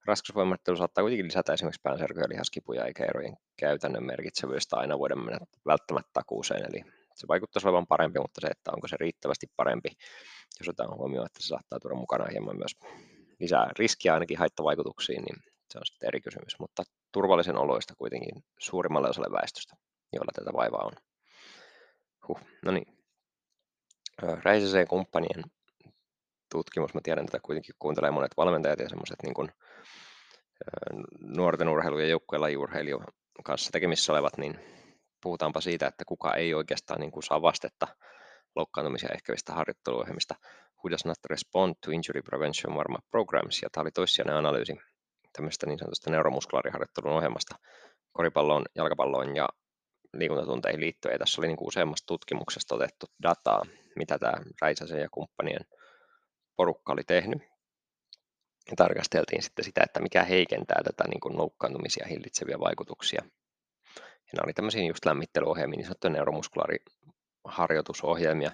Raskasvoimattelu 0.08 0.78
saattaa 0.78 1.04
kuitenkin 1.04 1.26
lisätä 1.26 1.54
esimerkiksi 1.54 1.82
päänsärkyä 1.84 2.24
ja 2.24 2.30
lihaskipuja, 2.30 2.86
eikä 2.86 3.06
erojen 3.06 3.38
käytännön 3.60 4.06
merkitsevyydestä 4.06 4.76
aina 4.78 5.00
voida 5.00 5.16
mennä 5.16 5.40
välttämättä 5.66 6.10
takuuseen. 6.14 6.66
Eli 6.70 6.84
se 7.16 7.28
vaikuttaisi 7.28 7.68
olevan 7.68 7.88
parempi, 7.88 8.20
mutta 8.20 8.42
se, 8.42 8.48
että 8.48 8.72
onko 8.72 8.88
se 8.88 8.98
riittävästi 9.00 9.48
parempi, 9.56 9.90
jos 10.60 10.70
otetaan 10.70 10.98
huomioon, 10.98 11.26
että 11.26 11.44
se 11.44 11.48
saattaa 11.48 11.80
tuoda 11.80 11.96
mukana 11.96 12.26
hieman 12.32 12.58
myös 12.58 12.76
lisää 13.40 13.70
riskiä 13.80 14.14
ainakin 14.14 14.38
haittavaikutuksiin, 14.38 15.24
niin 15.24 15.38
se 15.70 15.78
on 15.78 15.86
sitten 15.86 16.08
eri 16.08 16.22
kysymys, 16.22 16.60
mutta 16.60 16.84
turvallisen 17.12 17.58
oloista 17.58 17.94
kuitenkin 17.96 18.44
suurimmalle 18.60 19.10
osalle 19.10 19.32
väestöstä, 19.32 19.76
joilla 20.14 20.32
tätä 20.36 20.54
vaivaa 20.54 20.86
on. 20.86 20.94
Huh, 22.28 22.40
no 22.66 22.72
niin. 22.72 22.98
Räiseseen 24.44 24.88
kumppanien 24.88 25.44
tutkimus, 26.52 26.94
mä 26.94 27.02
tiedän, 27.04 27.26
että 27.26 27.40
kuitenkin 27.44 27.76
kuuntelee 27.80 28.12
monet 28.12 28.32
valmentajat 28.38 28.80
ja 28.80 28.90
semmoiset 28.90 29.18
niin 29.24 29.34
kuin, 29.34 29.52
nuorten 31.20 31.70
urheilu- 31.70 32.00
ja 32.00 32.08
joukkueen 32.08 32.42
lajiurheilijoiden 32.42 33.14
kanssa 33.44 33.72
tekemissä 33.72 34.14
olevat, 34.14 34.38
niin 34.38 34.60
puhutaanpa 35.24 35.62
siitä, 35.62 35.88
että 35.88 36.06
kuka 36.06 36.34
ei 36.34 36.54
oikeastaan 36.54 37.00
niin 37.00 37.12
kuin 37.12 37.24
saa 37.24 37.42
vastetta 37.42 37.88
loukkaantumisia 38.56 39.10
ehkävistä 39.14 39.54
harjoitteluohjelmista. 39.54 40.36
Who 40.78 40.90
does 40.90 41.06
not 41.06 41.18
respond 41.30 41.76
to 41.86 41.92
injury 41.92 42.22
prevention 42.22 42.76
warm 42.76 42.96
programs, 43.12 43.62
ja 43.62 43.70
tämä 43.72 43.82
oli 43.82 43.92
toissijainen 43.92 44.36
analyysi 44.36 44.76
tämmöistä 45.34 45.66
niin 45.66 45.80
sanotusta 45.80 46.12
neuromuskulaariharjoittelun 46.12 47.12
ohjelmasta 47.12 47.56
koripalloon, 48.12 48.66
jalkapalloon 48.76 49.36
ja 49.36 49.50
liikuntatunteihin 50.14 50.82
liittyen. 50.82 51.14
Ja 51.14 51.20
tässä 51.20 51.42
oli 51.42 51.48
niin 51.48 51.58
kuin 51.58 51.68
useammasta 51.68 52.06
tutkimuksesta 52.06 52.76
otettu 52.76 53.06
dataa, 53.24 53.62
mitä 53.96 54.20
tämä 54.20 54.34
Räisäsen 54.62 55.02
ja 55.02 55.10
kumppanien 55.12 55.62
porukka 56.58 56.94
oli 56.94 57.04
tehnyt. 57.04 57.42
Ja 58.70 58.76
tarkasteltiin 58.76 59.44
sitten 59.44 59.66
sitä, 59.66 59.82
että 59.84 60.00
mikä 60.00 60.24
heikentää 60.24 60.82
tätä 60.84 61.04
niin 61.10 61.20
kuin 61.20 61.38
loukkaantumisia 61.38 62.06
hillitseviä 62.10 62.60
vaikutuksia. 62.60 63.22
Ja 63.96 64.02
nämä 64.34 64.44
oli 64.46 64.54
tämmöisiä 64.54 64.84
just 64.84 65.06
lämmittelyohjelmia, 65.06 65.78
niin 65.78 65.86
sanottuja 65.86 66.14
neuromuskulaariharjoitusohjelmia, 66.14 68.52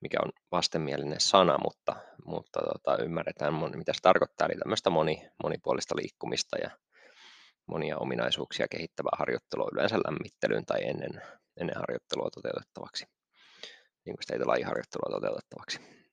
mikä 0.00 0.18
on 0.24 0.32
vastenmielinen 0.52 1.20
sana, 1.20 1.58
mutta, 1.58 1.96
mutta 2.24 2.60
tota, 2.60 3.02
ymmärretään, 3.02 3.54
mitä 3.76 3.92
se 3.92 4.00
tarkoittaa, 4.02 4.46
eli 4.46 4.58
tämmöistä 4.58 4.90
moni, 4.90 5.28
monipuolista 5.42 5.96
liikkumista 5.96 6.58
ja 6.58 6.70
monia 7.66 7.98
ominaisuuksia 7.98 8.66
kehittävää 8.70 9.16
harjoittelua 9.18 9.68
yleensä 9.72 9.96
lämmittelyyn 9.96 10.66
tai 10.66 10.84
ennen, 10.84 11.22
ennen 11.60 11.76
harjoittelua 11.76 12.30
toteutettavaksi, 12.30 13.06
niin 14.04 14.16
kuin 14.16 14.22
sitä 14.22 14.46
lajiharjoittelua 14.46 15.20
toteutettavaksi. 15.20 16.03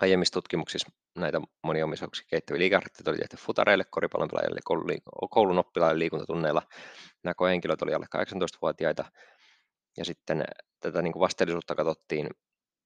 Aiemmissa 0.00 0.32
tutkimuksissa 0.32 0.88
näitä 1.18 1.40
monia 1.62 1.84
ominaisuuksia 1.84 2.26
kehittäviä 2.30 2.58
liikeharjoitteita 2.58 3.10
oli 3.10 3.18
tehty 3.18 3.36
futareille, 3.36 3.84
koripallon 3.90 4.28
pelaajille, 4.28 4.60
koulun 5.30 5.58
oppilaille 5.58 5.98
liikuntatunneilla. 5.98 6.62
Nämä 7.22 7.34
koehenkilöt 7.34 7.82
olivat 7.82 7.96
alle 8.14 8.24
18-vuotiaita. 8.24 9.04
Ja 9.96 10.04
sitten 10.04 10.44
tätä 10.80 11.02
niin 11.02 11.12
kuin 11.12 11.20
vasteellisuutta 11.20 11.74
katsottiin 11.74 12.28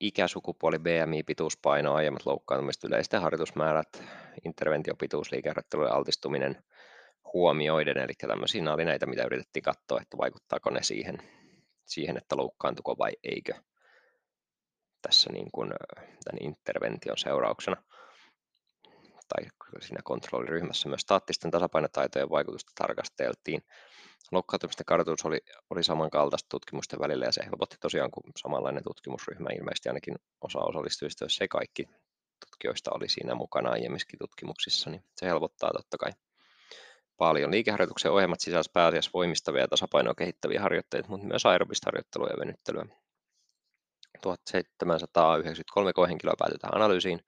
ikä, 0.01 0.29
sukupuoli, 0.29 0.79
BMI, 0.79 1.23
pituuspaino, 1.23 1.95
aiemmat 1.95 2.27
loukkaantumiset, 2.27 2.85
yleisten 2.85 3.21
harjoitusmäärät, 3.21 4.03
interventiopituus, 4.45 5.33
liikeharjoittelujen 5.33 5.93
altistuminen 5.93 6.65
huomioiden. 7.33 7.99
Eli 7.99 8.13
tämmöisiä 8.19 8.73
oli 8.73 8.85
näitä, 8.85 9.07
mitä 9.07 9.25
yritettiin 9.25 9.63
katsoa, 9.63 10.01
että 10.03 10.19
vaikuttaako 10.19 10.71
ne 10.71 10.83
siihen, 10.83 11.19
siihen 11.85 12.17
että 12.17 12.37
loukkaantuko 12.37 12.99
vai 12.99 13.13
eikö 13.25 13.55
tässä 15.03 15.33
niin 15.33 15.51
kuin 15.53 15.73
tämän 16.25 16.43
intervention 16.43 17.19
seurauksena 17.19 17.77
tai 19.29 19.45
siinä 19.81 20.01
kontrolliryhmässä 20.05 20.89
myös 20.89 21.01
staattisten 21.01 21.51
tasapainotaitojen 21.51 22.31
vaikutusta 22.31 22.73
tarkasteltiin. 22.75 23.63
Loukkaantumisten 24.33 24.87
kartoitus 24.87 25.25
oli, 25.25 25.41
oli 25.71 25.83
samankaltaista 25.83 26.49
tutkimusten 26.49 27.01
välillä 27.01 27.25
ja 27.25 27.33
se 27.33 27.45
helpotti 27.45 27.77
tosiaan, 27.81 28.11
kun 28.11 28.23
samanlainen 28.37 28.85
tutkimusryhmä 28.85 29.49
ilmeisesti 29.59 29.89
ainakin 29.89 30.17
osa 30.41 30.59
osallistujista, 30.59 31.25
jos 31.25 31.37
se 31.37 31.49
kaikki 31.49 31.85
tutkijoista 32.47 32.91
oli 32.95 33.09
siinä 33.09 33.35
mukana 33.35 33.71
aiemmissakin 33.71 34.19
tutkimuksissa, 34.19 34.91
niin 34.91 35.05
se 35.17 35.27
helpottaa 35.27 35.71
totta 35.73 35.99
kai 35.99 36.13
paljon. 37.17 37.51
Liikeharjoituksen 37.51 38.13
ohjelmat 38.13 38.41
sisälsivät 38.41 38.73
pääasiassa 38.73 39.11
voimistavia 39.15 39.61
ja 39.61 39.69
tasapainoa 39.69 40.15
kehittäviä 40.15 40.61
harjoitteita, 40.61 41.09
mutta 41.09 41.27
myös 41.27 41.47
aerobista 41.47 41.87
harjoittelua 41.87 42.29
ja 42.29 42.41
venyttelyä. 42.41 42.87
1793 44.23 45.93
koehenkilöä 45.93 46.35
päätyi 46.39 46.59
tähän 46.59 46.75
analyysiin. 46.75 47.21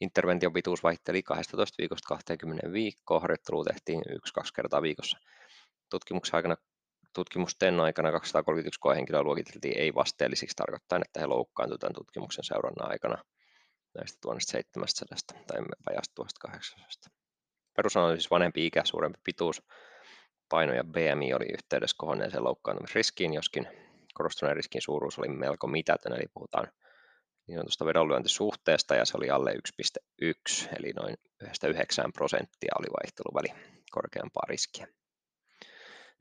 Intervention 0.00 0.52
pituus 0.52 0.82
vaihteli 0.82 1.22
12 1.22 1.74
viikosta 1.78 2.08
20 2.08 2.72
viikkoa. 2.72 3.20
Harjoittelua 3.20 3.64
tehtiin 3.64 4.02
1-2 4.10 4.12
kertaa 4.56 4.82
viikossa. 4.82 5.18
Tutkimuksen 5.90 6.36
aikana, 6.36 6.56
tutkimusten 7.14 7.80
aikana 7.80 8.12
231 8.12 8.80
koehenkilöä 8.80 9.22
luokiteltiin 9.22 9.78
ei-vasteellisiksi 9.78 10.56
tarkoittaen, 10.56 11.02
että 11.02 11.20
he 11.20 11.26
loukkaantuivat 11.26 11.80
tämän 11.80 11.94
tutkimuksen 11.94 12.44
seurannan 12.44 12.90
aikana 12.90 13.22
näistä 13.94 14.18
1700 14.20 15.16
tai 15.46 15.58
vajaasta 15.88 16.14
1800. 16.14 17.12
Perusanalyysissä 17.76 18.30
vanhempi 18.30 18.66
ikä, 18.66 18.82
suurempi 18.84 19.18
pituus, 19.24 19.62
paino 20.48 20.72
ja 20.74 20.84
BMI 20.84 21.34
oli 21.34 21.46
yhteydessä 21.52 21.96
kohonneeseen 21.98 22.44
loukkaantumisriskiin, 22.44 23.34
joskin 23.34 23.68
korostuneen 24.14 24.56
riskin 24.56 24.82
suuruus 24.82 25.18
oli 25.18 25.28
melko 25.28 25.66
mitätön, 25.66 26.12
eli 26.12 26.24
puhutaan 26.34 26.68
niin 27.46 27.58
sanotusta 27.58 27.86
vedonlyöntisuhteesta, 27.86 28.94
ja 28.94 29.04
se 29.04 29.16
oli 29.16 29.30
alle 29.30 29.52
1,1, 29.52 30.68
eli 30.78 30.92
noin 30.92 31.14
1,9 31.44 31.50
prosenttia 32.14 32.72
oli 32.78 32.86
vaihteluväli 32.86 33.48
korkeampaa 33.90 34.44
riskiä. 34.48 34.86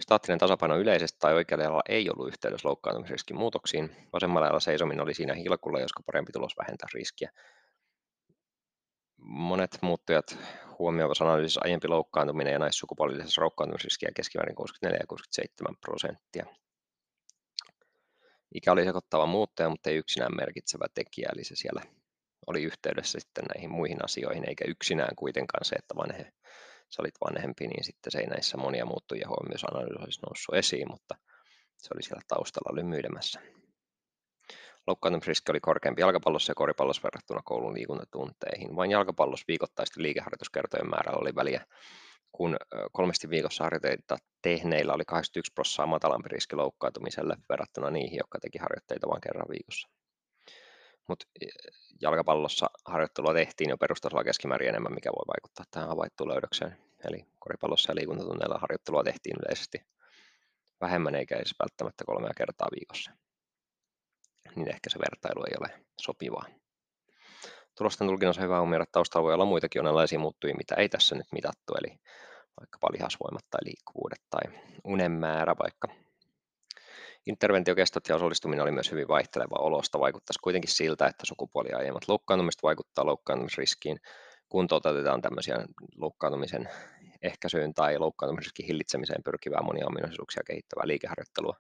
Staattinen 0.02 0.40
tasapaino 0.40 0.78
yleisesti 0.78 1.18
tai 1.20 1.34
oikealla 1.34 1.64
jalalla 1.64 1.84
ei 1.90 2.10
ollut 2.10 2.28
yhteydessä 2.28 2.68
loukkaantumisriskin 2.68 3.38
muutoksiin. 3.38 3.96
Vasemmalla 4.14 4.46
jalalla 4.46 4.60
seisominen 4.60 5.04
oli 5.04 5.14
siinä 5.14 5.34
hilkulla, 5.34 5.80
josko 5.80 6.04
parempi 6.06 6.32
tulos 6.32 6.58
vähentää 6.58 6.88
riskiä. 6.94 7.32
Monet 9.18 9.78
muuttujat 9.82 10.38
huomioivat 10.80 11.22
analyysissä 11.22 11.62
aiempi 11.64 11.88
loukkaantuminen 11.88 12.54
ja 12.54 12.60
naissukupuolisessa 12.60 13.42
loukkaantumisriskiä 13.42 14.10
keskimäärin 14.16 14.56
64 14.56 14.98
ja 15.02 15.08
67 15.08 15.76
prosenttia. 15.82 16.46
Ikä 18.56 18.72
oli 18.72 18.84
sekoittava 18.84 19.26
muuttaja, 19.26 19.70
mutta 19.70 19.90
ei 19.90 19.96
yksinään 19.98 20.36
merkitsevä 20.36 20.86
tekijä, 20.94 21.30
eli 21.34 21.44
se 21.44 21.56
siellä 21.56 21.82
oli 22.48 22.64
yhteydessä 22.64 23.20
sitten 23.20 23.46
näihin 23.46 23.72
muihin 23.72 24.06
asioihin, 24.06 24.50
eikä 24.50 24.66
yksinään 24.68 25.16
kuitenkaan 25.16 25.66
se, 25.66 25.76
että 25.76 25.96
vanhe, 25.96 26.34
sä 26.90 27.02
olit 27.02 27.16
vanhempi, 27.26 27.68
niin 27.68 27.84
sitten 27.84 28.12
se 28.12 28.20
ei 28.20 28.28
näissä 28.28 28.58
monia 28.58 28.86
muuttujia 28.86 29.28
huomioissa 29.28 29.68
olisi 30.02 30.20
noussut 30.22 30.56
esiin, 30.56 30.92
mutta 30.92 31.16
se 31.78 31.90
oli 31.96 32.04
siellä 32.04 32.22
taustalla 32.28 32.76
lymyilemässä. 32.76 33.42
Loukkaantumisriski 34.88 35.52
oli 35.52 35.60
korkeampi 35.60 36.02
jalkapallossa 36.02 36.52
ja 36.52 36.56
koripallossa 36.56 37.04
verrattuna 37.04 37.42
koulun 37.46 37.74
liikuntatunteihin. 37.74 38.76
Vain 38.76 38.92
jalkapallossa 38.92 39.46
viikoittaisten 39.48 40.04
liikeharjoituskertojen 40.04 40.90
määrällä 40.90 41.20
oli 41.22 41.36
väliä 41.36 41.66
kun 42.32 42.58
kolmesti 42.92 43.30
viikossa 43.30 43.64
harjoitteita 43.64 44.18
tehneillä 44.42 44.94
oli 44.94 45.06
81 45.06 45.52
prosenttia 45.56 45.86
matalampi 45.86 46.30
riski 46.30 46.56
loukkaantumiselle 46.56 47.38
verrattuna 47.50 47.90
niihin, 47.90 48.18
jotka 48.18 48.40
teki 48.40 48.58
harjoitteita 48.58 49.08
vain 49.08 49.22
kerran 49.22 49.48
viikossa. 49.50 49.90
Mutta 51.08 51.26
e, 51.42 51.46
jalkapallossa 52.02 52.70
harjoittelua 52.86 53.34
tehtiin 53.34 53.70
jo 53.70 53.78
perustasolla 53.78 54.24
keskimäärin 54.24 54.70
enemmän, 54.70 54.94
mikä 54.94 55.10
voi 55.10 55.26
vaikuttaa 55.28 55.66
tähän 55.72 55.90
havaittuun 55.90 56.30
löydökseen. 56.30 56.78
Eli 57.10 57.26
koripallossa 57.40 57.92
ja 57.92 57.96
liikuntatunneilla 57.96 58.60
harjoittelua 58.60 59.04
tehtiin 59.04 59.36
yleisesti 59.40 59.82
vähemmän 60.82 61.16
eikä 61.16 61.36
edes 61.36 61.56
välttämättä 61.60 62.04
kolmea 62.06 62.34
kertaa 62.38 62.68
viikossa. 62.72 63.12
Niin 64.56 64.70
ehkä 64.70 64.90
se 64.90 65.00
vertailu 65.00 65.44
ei 65.44 65.54
ole 65.60 65.86
sopivaa. 66.02 66.59
Tulosten 67.80 68.08
tulkinnassa 68.08 68.42
hyvä 68.42 68.58
huomioida, 68.58 68.84
että 68.84 68.92
taustalla 68.92 69.24
voi 69.24 69.34
olla 69.34 69.46
muitakin 69.46 69.82
onenlaisia 69.82 70.20
muuttujia, 70.20 70.56
mitä 70.56 70.76
ei 70.76 70.90
tässä 70.90 71.16
nyt 71.16 71.28
mitattu, 71.32 71.74
eli 71.76 72.00
vaikkapa 72.60 72.88
lihasvoimat 72.92 73.46
tai 73.50 73.60
liikkuvuudet 73.64 74.22
tai 74.30 74.42
unen 74.84 75.12
määrä 75.12 75.56
vaikka. 75.64 75.88
Interventiokestot 77.26 78.10
ja 78.10 78.16
osallistuminen 78.16 78.64
oli 78.64 78.72
myös 78.72 78.92
hyvin 78.92 79.08
vaihteleva 79.08 79.56
olosta. 79.60 80.00
Vaikuttaisi 80.00 80.40
kuitenkin 80.44 80.72
siltä, 80.72 81.08
että 81.08 81.26
sukupuoli 81.26 81.70
aiemmat 81.74 82.08
loukkaantumista 82.08 82.64
vaikuttaa 82.64 83.06
loukkaantumisriskiin, 83.06 84.00
kun 84.50 84.68
toteutetaan 84.68 85.22
tämmöisiä 85.22 85.66
loukkaantumisen 85.98 86.70
ehkäisyyn 87.22 87.74
tai 87.74 87.98
loukkaantumisriskin 87.98 88.66
hillitsemiseen 88.66 89.24
pyrkivää 89.24 89.62
monia 89.62 89.88
ominaisuuksia 89.88 90.44
kehittävää 90.48 90.88
liikeharjoittelua. 90.88 91.56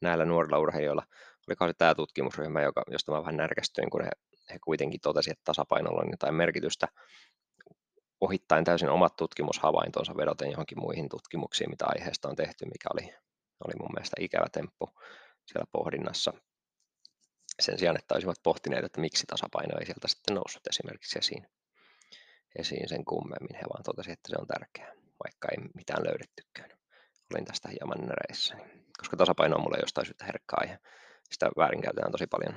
Näillä 0.00 0.24
nuorilla 0.24 0.58
urheilijoilla 0.58 1.02
oli 1.60 1.74
tämä 1.74 1.94
tutkimusryhmä, 1.94 2.62
joka, 2.62 2.82
josta 2.90 3.12
mä 3.12 3.20
vähän 3.20 3.36
närkästyin, 3.36 3.90
kun 3.90 4.04
he 4.04 4.10
he 4.52 4.58
kuitenkin 4.58 5.00
totesivat, 5.00 5.38
että 5.38 5.44
tasapainolla 5.44 6.02
on 6.02 6.10
jotain 6.10 6.34
merkitystä 6.34 6.88
ohittaen 8.20 8.64
täysin 8.64 8.88
omat 8.88 9.16
tutkimushavaintonsa 9.16 10.16
vedoten 10.16 10.50
johonkin 10.50 10.80
muihin 10.80 11.08
tutkimuksiin, 11.08 11.70
mitä 11.70 11.86
aiheesta 11.88 12.28
on 12.28 12.36
tehty, 12.36 12.64
mikä 12.64 12.88
oli, 12.94 13.14
oli 13.64 13.74
mun 13.80 13.92
mielestä 13.94 14.16
ikävä 14.20 14.46
temppu 14.52 14.90
siellä 15.46 15.66
pohdinnassa. 15.72 16.32
Sen 17.60 17.78
sijaan, 17.78 17.98
että 17.98 18.14
olisivat 18.14 18.36
pohtineet, 18.42 18.84
että 18.84 19.00
miksi 19.00 19.26
tasapaino 19.26 19.78
ei 19.78 19.86
sieltä 19.86 20.08
sitten 20.08 20.34
noussut 20.34 20.66
esimerkiksi 20.66 21.18
esiin, 21.18 21.46
esiin 22.58 22.88
sen 22.88 23.04
kummemmin. 23.04 23.56
He 23.56 23.62
vaan 23.72 23.82
totesivat, 23.82 24.18
että 24.18 24.28
se 24.30 24.36
on 24.40 24.46
tärkeää, 24.46 24.92
vaikka 25.24 25.48
ei 25.52 25.58
mitään 25.74 26.04
löydettykään. 26.04 26.70
Olin 27.34 27.44
tästä 27.44 27.68
hieman 27.68 28.06
näreissä, 28.06 28.56
koska 28.98 29.16
tasapaino 29.16 29.56
on 29.56 29.62
mulle 29.62 29.78
jostain 29.80 30.06
syystä 30.06 30.24
herkkä 30.24 30.56
aihe. 30.56 30.78
Sitä 31.30 31.50
väärinkäytetään 31.56 32.12
tosi 32.12 32.26
paljon 32.26 32.54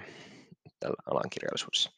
tällä 0.83 1.03
alan 1.11 1.29
kirjallisuudessa. 1.29 1.91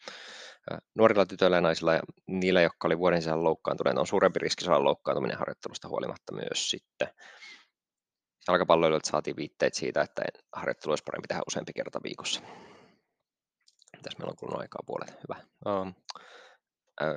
Nuorilla 0.95 1.25
tytöillä 1.25 1.57
ja 1.57 1.61
naisilla 1.61 1.93
ja 1.93 2.01
niillä, 2.27 2.61
jotka 2.61 2.87
oli 2.87 2.97
vuoden 2.97 3.21
sisällä 3.21 3.43
loukkaantuneet, 3.43 3.97
on 3.97 4.07
suurempi 4.07 4.39
riski 4.39 4.63
saada 4.63 4.83
loukkaantuminen 4.83 5.37
harjoittelusta 5.37 5.87
huolimatta 5.87 6.33
myös 6.33 6.69
sitten. 6.69 7.07
Jalkapalloilijoilta 8.47 9.09
saatiin 9.09 9.35
viitteet 9.35 9.73
siitä, 9.73 10.01
että 10.01 10.23
harjoittelu 10.53 10.91
olisi 10.91 11.03
parempi 11.03 11.27
tehdä 11.27 11.41
useampi 11.47 11.73
kerta 11.73 11.99
viikossa. 12.03 12.41
Tässä 14.01 14.19
meillä 14.19 14.31
on 14.31 14.37
kulunut 14.37 14.61
aikaa 14.61 14.83
puolet. 14.85 15.09
Hyvä. 15.09 15.41
Um, 15.65 15.93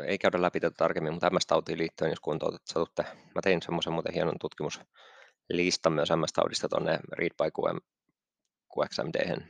ei 0.07 0.19
käydä 0.19 0.43
läpi 0.43 0.61
tätä 0.61 0.75
tarkemmin, 0.79 1.13
mutta 1.13 1.31
MS-tautiin 1.31 1.79
liittyen, 1.79 2.11
jos 2.11 2.21
kuntoutat 2.21 2.63
satutte. 2.67 3.03
Mä 3.35 3.41
tein 3.43 3.63
semmoisen 3.63 3.93
muuten 3.93 4.15
hienon 4.15 4.39
tutkimus 4.41 4.81
listan 5.51 5.93
myös 5.93 6.09
MS-taudista 6.11 6.69
tuonne 6.69 6.99
Read 7.13 7.31
by 7.31 7.51
QM, 7.51 7.79
QXMD. 8.75 9.43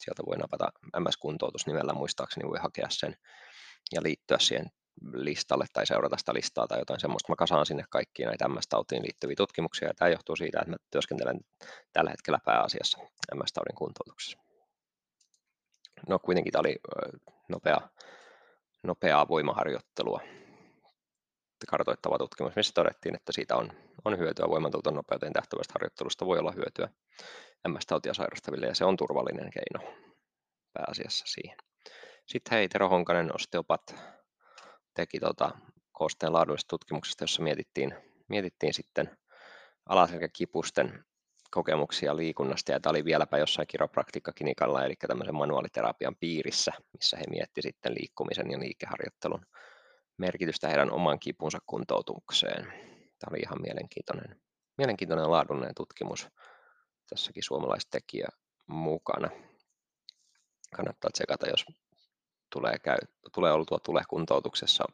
Sieltä 0.00 0.22
voi 0.26 0.36
napata 0.36 0.72
MS-kuntoutus 0.98 1.66
nimellä 1.66 1.92
muistaakseni, 1.92 2.48
voi 2.48 2.58
hakea 2.58 2.86
sen 2.90 3.16
ja 3.92 4.02
liittyä 4.02 4.38
siihen 4.38 4.66
listalle 5.12 5.64
tai 5.72 5.86
seurata 5.86 6.16
sitä 6.16 6.34
listaa 6.34 6.66
tai 6.66 6.78
jotain 6.78 7.00
semmoista. 7.00 7.32
Mä 7.32 7.36
kasaan 7.36 7.66
sinne 7.66 7.84
kaikkia 7.90 8.28
näitä 8.28 8.48
MS-tautiin 8.48 9.02
liittyviä 9.02 9.36
tutkimuksia 9.36 9.88
ja 9.88 9.94
tämä 9.94 10.08
johtuu 10.08 10.36
siitä, 10.36 10.58
että 10.58 10.70
mä 10.70 10.76
työskentelen 10.90 11.40
tällä 11.92 12.10
hetkellä 12.10 12.38
pääasiassa 12.44 12.98
MS-taudin 13.34 13.74
kuntoutuksessa. 13.78 14.38
No 16.08 16.18
kuitenkin 16.18 16.52
tämä 16.52 16.60
oli 16.60 16.76
nopea, 17.48 17.80
nopeaa 18.82 19.28
voimaharjoittelua 19.28 20.20
kartoittava 21.68 22.18
tutkimus, 22.18 22.56
missä 22.56 22.72
todettiin, 22.74 23.14
että 23.14 23.32
siitä 23.32 23.56
on, 23.56 23.72
on 24.04 24.18
hyötyä 24.18 24.48
voimantuoton 24.48 24.94
nopeuteen 24.94 25.32
tähtävästä 25.32 25.72
harjoittelusta 25.74 26.26
voi 26.26 26.38
olla 26.38 26.52
hyötyä 26.52 26.88
MS-tautia 27.68 28.14
sairastaville 28.14 28.66
ja 28.66 28.74
se 28.74 28.84
on 28.84 28.96
turvallinen 28.96 29.50
keino 29.50 29.94
pääasiassa 30.72 31.24
siihen. 31.28 31.56
Sitten 32.26 32.56
hei, 32.56 32.68
Tero 32.68 32.88
Honkanen, 32.88 33.34
osteopat, 33.34 33.94
teki 34.94 35.20
tota, 35.20 35.50
koosteen 35.92 36.32
laadullisesta 36.32 36.68
tutkimuksesta, 36.70 37.24
jossa 37.24 37.42
mietittiin, 37.42 37.94
mietittiin 38.28 38.74
sitten 38.74 39.18
alaselkäkipusten 39.86 41.04
kokemuksia 41.50 42.16
liikunnasta, 42.16 42.72
ja 42.72 42.80
tämä 42.80 42.90
oli 42.90 43.04
vieläpä 43.04 43.38
jossain 43.38 43.68
kiropraktiikkaklinikalla, 43.68 44.84
eli 44.84 44.94
tämmöisen 45.08 45.34
manuaaliterapian 45.34 46.16
piirissä, 46.20 46.72
missä 46.92 47.16
he 47.16 47.24
mietti 47.30 47.62
sitten 47.62 47.94
liikkumisen 47.94 48.50
ja 48.50 48.58
liikeharjoittelun 48.58 49.46
merkitystä 50.18 50.68
heidän 50.68 50.92
oman 50.92 51.18
kipunsa 51.18 51.58
kuntoutukseen. 51.66 52.64
Tämä 53.18 53.30
oli 53.30 53.38
ihan 53.38 53.62
mielenkiintoinen, 53.62 54.40
mielenkiintoinen 54.78 55.30
laadullinen 55.30 55.74
tutkimus. 55.76 56.28
Tässäkin 57.10 57.42
suomalaistekijä 57.42 58.28
mukana. 58.66 59.30
Kannattaa 60.76 61.10
tsekata, 61.12 61.46
jos 61.48 61.64
tulee, 62.52 62.78
käy, 62.78 62.98
tulee 63.34 63.52
oltua 63.52 63.78
tulekuntoutuksessa 63.78 64.84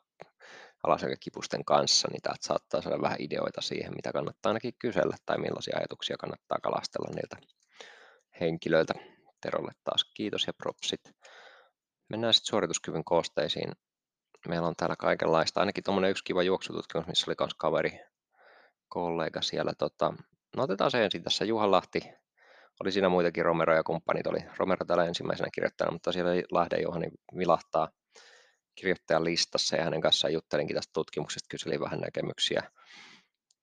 alaselkäkipusten 0.83 1.65
kanssa, 1.65 2.09
niin 2.13 2.23
täältä 2.23 2.47
saattaa 2.47 2.83
saada 2.83 3.03
vähän 3.03 3.21
ideoita 3.21 3.61
siihen, 3.61 3.95
mitä 3.95 4.13
kannattaa 4.13 4.51
ainakin 4.51 4.75
kysellä 4.79 5.17
tai 5.27 5.39
millaisia 5.39 5.77
ajatuksia 5.79 6.17
kannattaa 6.17 6.59
kalastella 6.63 7.15
niiltä 7.15 7.37
henkilöiltä. 8.41 8.95
Terolle 9.41 9.73
taas 9.85 10.05
kiitos 10.15 10.47
ja 10.47 10.53
propsit. 10.53 11.01
Mennään 12.09 12.35
sitten 12.35 12.51
suorituskyvyn 12.51 13.05
koosteisiin. 13.05 13.73
Meillä 14.49 14.69
on 14.69 14.77
täällä 14.77 14.97
kaikenlaista, 14.97 15.61
ainakin 15.61 15.85
tuommoinen 15.85 16.11
yksi 16.11 16.25
kiva 16.25 16.43
juoksututkimus, 16.43 17.07
missä 17.07 17.31
oli 17.31 17.37
myös 17.41 17.55
kaveri, 17.55 18.01
kollega 18.89 19.43
siellä. 19.43 19.73
Tota, 19.79 20.15
no 20.57 20.63
otetaan 20.63 20.91
se 20.91 21.05
ensin 21.05 21.23
tässä. 21.23 21.45
Juha 21.45 21.71
Lahti, 21.71 22.01
oli 22.81 22.93
siinä 22.93 23.09
muitakin 23.09 23.45
Romero 23.45 23.75
ja 23.75 23.83
kumppanit, 23.83 24.27
oli 24.27 24.39
Romero 24.57 24.85
täällä 24.85 25.05
ensimmäisenä 25.05 25.51
kirjoittajana, 25.55 25.93
mutta 25.93 26.13
siellä 26.13 26.31
Lahden 26.51 26.83
Juhani 26.83 27.09
vilahtaa 27.39 27.89
kirjoittajan 28.75 29.25
listassa 29.25 29.77
ja 29.77 29.85
hänen 29.85 30.01
kanssaan 30.01 30.33
juttelinkin 30.33 30.77
tästä 30.77 30.91
tutkimuksesta, 30.95 31.47
kyselin 31.51 31.81
vähän 31.81 32.01
näkemyksiä. 32.01 32.63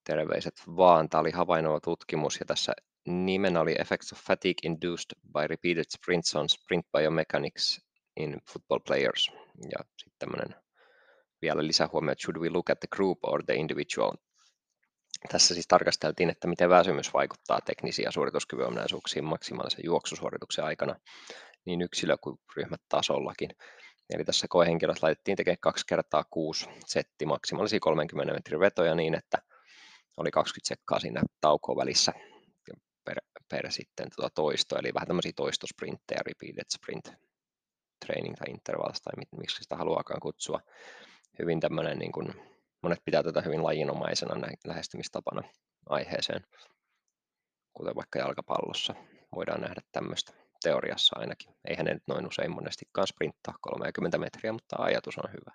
Terveiset 0.04 0.54
vaan. 0.68 1.10
Tämä 1.10 1.22
oli 1.22 1.32
havainnoiva 1.32 1.80
tutkimus 1.80 2.40
ja 2.40 2.46
tässä 2.46 2.74
nimenä 3.06 3.62
oli 3.62 3.76
Effects 3.80 4.14
of 4.14 4.20
Fatigue 4.20 4.60
Induced 4.64 5.20
by 5.34 5.48
Repeated 5.48 5.86
Sprints 5.90 6.36
on 6.36 6.50
Sprint 6.50 6.86
Biomechanics 6.98 7.82
in 8.18 8.38
Football 8.52 8.80
Players. 8.88 9.32
Ja 9.72 9.80
sitten 9.98 10.20
tämmöinen 10.20 10.56
vielä 11.42 11.68
lisähuomio, 11.68 12.16
should 12.24 12.38
we 12.38 12.50
look 12.50 12.70
at 12.70 12.80
the 12.80 12.88
group 12.96 13.20
or 13.24 13.44
the 13.44 13.54
individual? 13.54 14.12
Tässä 15.32 15.54
siis 15.54 15.68
tarkasteltiin, 15.68 16.30
että 16.30 16.48
miten 16.48 16.70
väsymys 16.70 17.14
vaikuttaa 17.14 17.60
teknisiä 17.66 18.12
suorituskyvyominaisuuksiin 18.12 19.26
maksimaalisen 19.26 19.86
juoksusuorituksen 19.86 20.66
aikana 20.66 20.96
niin 21.66 21.82
yksilö- 21.82 22.18
kuin 22.22 22.38
ryhmätasollakin. 22.56 23.50
Eli 24.10 24.24
tässä 24.24 24.48
koehenkilöt 24.50 25.02
laitettiin 25.02 25.38
tekemään 25.38 25.58
kaksi 25.62 25.86
kertaa 25.88 26.24
kuusi 26.30 26.66
setti 26.86 27.26
maksimaalisia 27.26 27.80
30 27.80 28.34
metrin 28.34 28.60
vetoja 28.60 28.96
niin, 28.96 29.16
että 29.16 29.38
oli 30.18 30.32
20 30.32 30.68
sekkaa 30.68 31.00
siinä 31.00 31.22
taukoon 31.42 31.78
välissä 31.78 32.14
per, 33.06 33.18
per 33.50 33.72
sitten 33.72 34.08
tuota 34.16 34.30
toisto, 34.36 34.78
eli 34.80 34.94
vähän 34.94 35.08
tämmöisiä 35.08 35.32
toistosprintteja, 35.36 36.22
repeated 36.26 36.66
sprint 36.74 37.12
training 38.06 38.36
tai 38.36 38.52
intervals 38.52 39.02
tai 39.02 39.14
miksi 39.38 39.64
sitä 39.64 39.76
haluaakaan 39.76 40.20
kutsua. 40.20 40.60
Hyvin 41.40 41.60
tämmöinen, 41.60 42.00
niin 42.00 42.12
kuin, 42.12 42.53
monet 42.84 43.00
pitää 43.06 43.24
tätä 43.24 43.42
hyvin 43.42 43.64
lajinomaisena 43.64 44.48
lähestymistapana 44.68 45.44
aiheeseen, 45.90 46.46
kuten 47.74 47.96
vaikka 47.96 48.20
jalkapallossa 48.20 48.96
voidaan 49.36 49.62
nähdä 49.62 49.82
tämmöistä 49.92 50.34
teoriassa 50.64 51.20
ainakin. 51.20 51.56
Eihän 51.66 51.86
ne 51.86 51.94
nyt 51.94 52.04
noin 52.08 52.28
usein 52.28 52.52
monestikaan 52.52 53.08
sprinttaa 53.08 53.56
30 53.62 54.18
metriä, 54.18 54.54
mutta 54.54 54.76
ajatus 54.80 55.18
on 55.18 55.32
hyvä. 55.32 55.52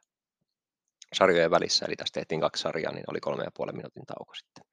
Sarjojen 1.14 1.50
välissä, 1.50 1.86
eli 1.86 1.96
tästä 1.96 2.20
tehtiin 2.20 2.40
kaksi 2.40 2.62
sarjaa, 2.62 2.92
niin 2.92 3.04
oli 3.10 3.20
kolme 3.20 3.44
ja 3.44 3.50
puolen 3.56 3.76
minuutin 3.76 4.06
tauko 4.06 4.34
sitten. 4.34 4.64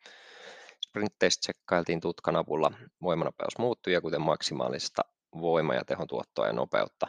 Sprintteistä 0.88 1.42
tsekkailtiin 1.42 2.02
tutkan 2.02 2.36
avulla 2.36 2.72
voimanopeus 3.02 3.58
muuttujia, 3.58 4.02
kuten 4.02 4.22
maksimaalista 4.22 5.02
voima- 5.42 5.76
ja 5.76 5.86
tehon 5.86 6.08
tuottoa 6.08 6.48
ja 6.48 6.54
nopeutta. 6.54 7.08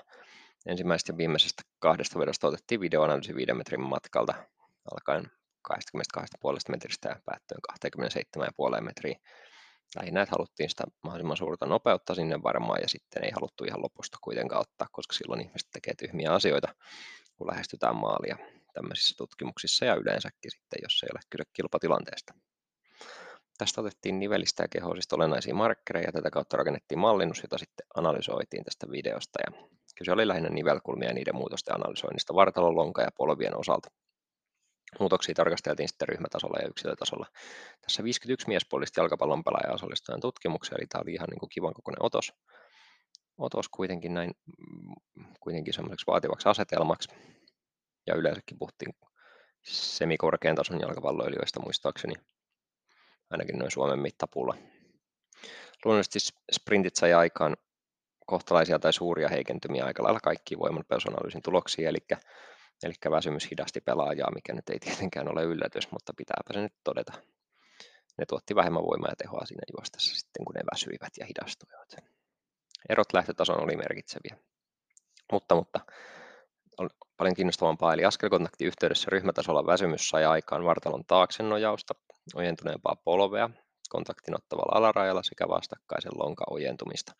Ensimmäisestä 0.67 1.13
ja 1.13 1.17
viimeisestä 1.17 1.63
kahdesta 1.79 2.19
vedosta 2.19 2.49
otettiin 2.49 2.81
videoanalyysi 2.81 3.35
viiden 3.35 3.57
metrin 3.57 3.81
matkalta 3.81 4.35
alkaen 4.93 5.31
22,5 6.19 6.23
metristä 6.69 7.09
ja 7.09 7.17
päättyen 7.25 7.61
27,5 8.77 8.81
metriä 8.81 9.19
lähinnä, 9.97 10.23
että 10.23 10.35
haluttiin 10.37 10.71
sitä 10.71 10.85
mahdollisimman 11.03 11.37
suurta 11.37 11.67
nopeutta 11.67 12.15
sinne 12.15 12.43
varmaan 12.43 12.81
ja 12.83 12.89
sitten 12.89 13.25
ei 13.25 13.31
haluttu 13.31 13.65
ihan 13.65 13.83
lopusta 13.83 14.19
kuitenkaan 14.23 14.61
ottaa, 14.61 14.89
koska 14.93 15.15
silloin 15.15 15.41
ihmiset 15.41 15.69
tekee 15.73 15.95
tyhmiä 15.95 16.33
asioita, 16.33 16.75
kun 17.37 17.47
lähestytään 17.47 17.97
maalia 17.97 18.37
tämmöisissä 18.73 19.15
tutkimuksissa 19.17 19.85
ja 19.85 19.95
yleensäkin 19.95 20.51
sitten, 20.51 20.79
jos 20.83 21.03
ei 21.03 21.09
ole 21.13 21.21
kyse 21.31 21.45
kilpatilanteesta. 21.53 22.35
Tästä 23.59 23.81
otettiin 23.81 24.19
nivelistä 24.19 24.63
ja 24.63 24.69
kehoisista 24.69 25.17
olennaisia 25.17 25.55
markkereja 25.55 26.09
ja 26.09 26.13
tätä 26.13 26.31
kautta 26.31 26.57
rakennettiin 26.57 26.99
mallinnus, 26.99 27.43
jota 27.43 27.59
sitten 27.59 27.87
analysoitiin 27.95 28.65
tästä 28.65 28.91
videosta. 28.91 29.39
Ja 29.47 29.69
kyse 29.99 30.13
oli 30.13 30.29
lähinnä 30.29 30.49
nivelkulmia 30.49 31.09
ja 31.09 31.15
niiden 31.15 31.37
muutosten 31.37 31.75
analysoinnista 31.75 32.35
vartalon, 32.35 32.77
lonka 32.77 33.03
ja 33.03 33.11
polvien 33.17 33.57
osalta. 33.57 33.89
Muutoksia 35.01 35.35
tarkasteltiin 35.35 35.89
sitten 35.89 36.09
ryhmätasolla 36.09 36.59
ja 36.63 36.69
yksilötasolla. 36.69 37.27
Tässä 37.81 38.05
51 38.05 38.49
miespuolista 38.49 39.01
jalkapallon 39.01 39.45
pelaajaa 39.45 39.75
osallistujan 39.75 40.21
tutkimukseen, 40.21 40.81
eli 40.81 40.87
tämä 40.87 41.03
oli 41.03 41.15
ihan 41.15 41.29
niin 41.31 41.41
kuin 41.41 41.51
kivan 41.51 41.75
kokoinen 41.75 42.03
otos. 42.03 42.33
Otos 43.39 43.69
kuitenkin 43.69 44.15
näin 44.15 44.31
mm, 44.59 44.95
kuitenkin 45.41 45.75
semmoiseksi 45.75 46.07
vaativaksi 46.07 46.49
asetelmaksi. 46.49 47.09
Ja 48.07 48.15
yleensäkin 48.15 48.59
puhuttiin 48.59 48.95
semikorkean 49.63 50.57
tason 50.57 50.81
jalkapalloilijoista 50.81 51.61
muistaakseni, 51.61 52.15
ainakin 53.31 53.59
noin 53.59 53.71
Suomen 53.71 53.99
mittapuulla. 53.99 54.57
Luonnollisesti 55.85 56.19
sprintit 56.53 56.97
sai 56.97 57.13
aikaan 57.13 57.57
kohtalaisia 58.27 58.79
tai 58.79 58.93
suuria 58.93 59.29
heikentymiä 59.29 59.85
aika 59.85 60.03
lailla 60.03 60.21
kaikkiin 60.21 60.59
voiman 60.59 60.85
tuloksia, 61.43 61.89
eli 61.89 61.99
Eli 62.83 62.93
väsymys 63.11 63.51
hidasti 63.51 63.81
pelaajaa, 63.81 64.35
mikä 64.35 64.53
nyt 64.53 64.71
ei 64.71 64.79
tietenkään 64.85 65.33
ole 65.33 65.43
yllätys, 65.43 65.91
mutta 65.93 66.13
pitääpä 66.17 66.53
se 66.53 66.61
nyt 66.61 66.75
todeta. 66.85 67.13
Ne 68.19 68.27
tuotti 68.29 68.55
vähemmän 68.55 68.83
voimaa 68.83 69.11
ja 69.11 69.17
tehoa 69.17 69.47
siinä 69.47 69.63
juostessa 69.77 70.17
sitten, 70.17 70.45
kun 70.45 70.55
ne 70.55 70.61
väsyivät 70.73 71.13
ja 71.19 71.27
hidastuivat. 71.27 71.97
Erot 72.89 73.13
lähtötason 73.13 73.63
oli 73.63 73.77
merkitseviä. 73.77 74.37
Mutta, 75.33 75.55
mutta 75.55 75.81
on 76.79 76.91
paljon 77.17 77.35
kiinnostavampaa, 77.35 77.95
eli 77.95 78.05
askelkontaktiyhteydessä 78.05 79.09
ryhmätasolla 79.11 79.67
väsymys 79.67 80.09
sai 80.09 80.25
aikaan 80.25 80.65
vartalon 80.65 81.05
taakse 81.07 81.43
nojausta, 81.43 81.95
ojentuneempaa 82.35 82.97
polvea, 83.05 83.51
kontaktin 83.89 84.35
ottavalla 84.35 84.79
alarajalla 84.79 85.23
sekä 85.23 85.49
vastakkaisen 85.49 86.13
lonkan 86.19 86.47
ojentumista. 86.51 87.13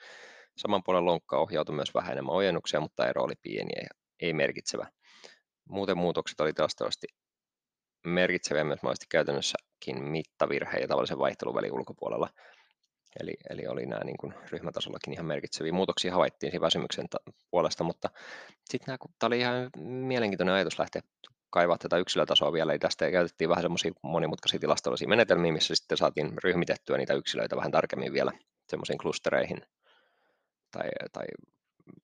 Saman 0.57 0.83
puolen 0.83 1.05
lonkka 1.05 1.39
ohjautui 1.39 1.75
myös 1.75 1.95
vähän 1.95 2.13
enemmän 2.13 2.35
ojennuksia, 2.35 2.81
mutta 2.81 3.07
ero 3.07 3.23
oli 3.23 3.35
pieni 3.43 3.71
ja 3.83 3.89
ei 4.21 4.33
merkitsevä. 4.33 4.87
Muuten 5.69 5.99
muutokset 5.99 6.41
oli 6.41 6.53
tilastollisesti 6.53 7.07
merkitseviä 8.07 8.65
myös 8.65 8.83
mahdollisesti 8.83 9.07
käytännössäkin 9.09 10.17
ja 10.81 10.89
tavallisen 10.89 11.19
vaihteluvälin 11.19 11.73
ulkopuolella. 11.73 12.29
Eli, 13.21 13.35
eli 13.51 13.67
oli 13.67 13.87
nämä 13.87 14.05
niin 14.05 14.17
kuin 14.17 14.35
ryhmätasollakin 14.51 15.13
ihan 15.13 15.27
merkitseviä 15.27 15.73
muutoksia 15.73 16.13
havaittiin 16.13 16.51
siinä 16.51 16.61
väsymyksen 16.61 17.07
puolesta, 17.51 17.85
mutta 17.85 18.11
sitten 18.65 18.99
tämä 19.19 19.27
oli 19.27 19.39
ihan 19.39 19.71
mielenkiintoinen 19.85 20.55
ajatus 20.55 20.79
lähteä 20.79 21.03
kaivaa 21.51 21.79
tätä 21.79 21.97
yksilötasoa 21.97 22.53
vielä, 22.53 22.73
eli 22.73 22.79
tästä 22.79 23.11
käytettiin 23.11 23.51
vähän 23.51 23.63
semmoisia 23.63 23.93
monimutkaisia 24.03 24.61
tilastollisia 24.61 25.09
menetelmiä, 25.09 25.53
missä 25.53 25.75
sitten 25.75 25.99
saatiin 25.99 26.33
ryhmitettyä 26.45 26.97
niitä 26.97 27.15
yksilöitä 27.15 27.57
vähän 27.57 27.73
tarkemmin 27.73 28.13
vielä 28.13 28.33
semmoisiin 28.69 28.99
klustereihin 28.99 29.63
tai, 30.71 30.89
tai 31.13 31.25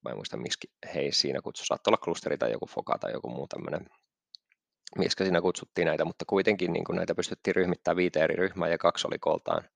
mä 0.05 0.11
en 0.11 0.17
muista 0.17 0.37
miksi 0.37 0.71
hei 0.95 1.13
siinä 1.13 1.41
kutsu, 1.41 1.65
saattoi 1.65 1.91
olla 1.91 2.05
klusteri 2.05 2.39
tai 2.39 2.53
joku 2.53 2.67
foka 2.67 2.99
tai 2.99 3.13
joku 3.13 3.29
muu 3.29 3.47
tämmöinen, 3.49 3.87
miksi 4.99 5.25
siinä 5.25 5.41
kutsuttiin 5.41 5.87
näitä, 5.87 6.05
mutta 6.05 6.25
kuitenkin 6.25 6.73
niin 6.73 6.85
kuin 6.85 6.97
näitä 6.97 7.15
pystyttiin 7.15 7.57
ryhmittämään 7.57 7.97
viiteen 7.97 8.25
eri 8.25 8.37
ryhmään 8.37 8.71
ja 8.71 8.79
kaksi 8.79 9.07
oli 9.07 9.19
koltaan 9.19 9.69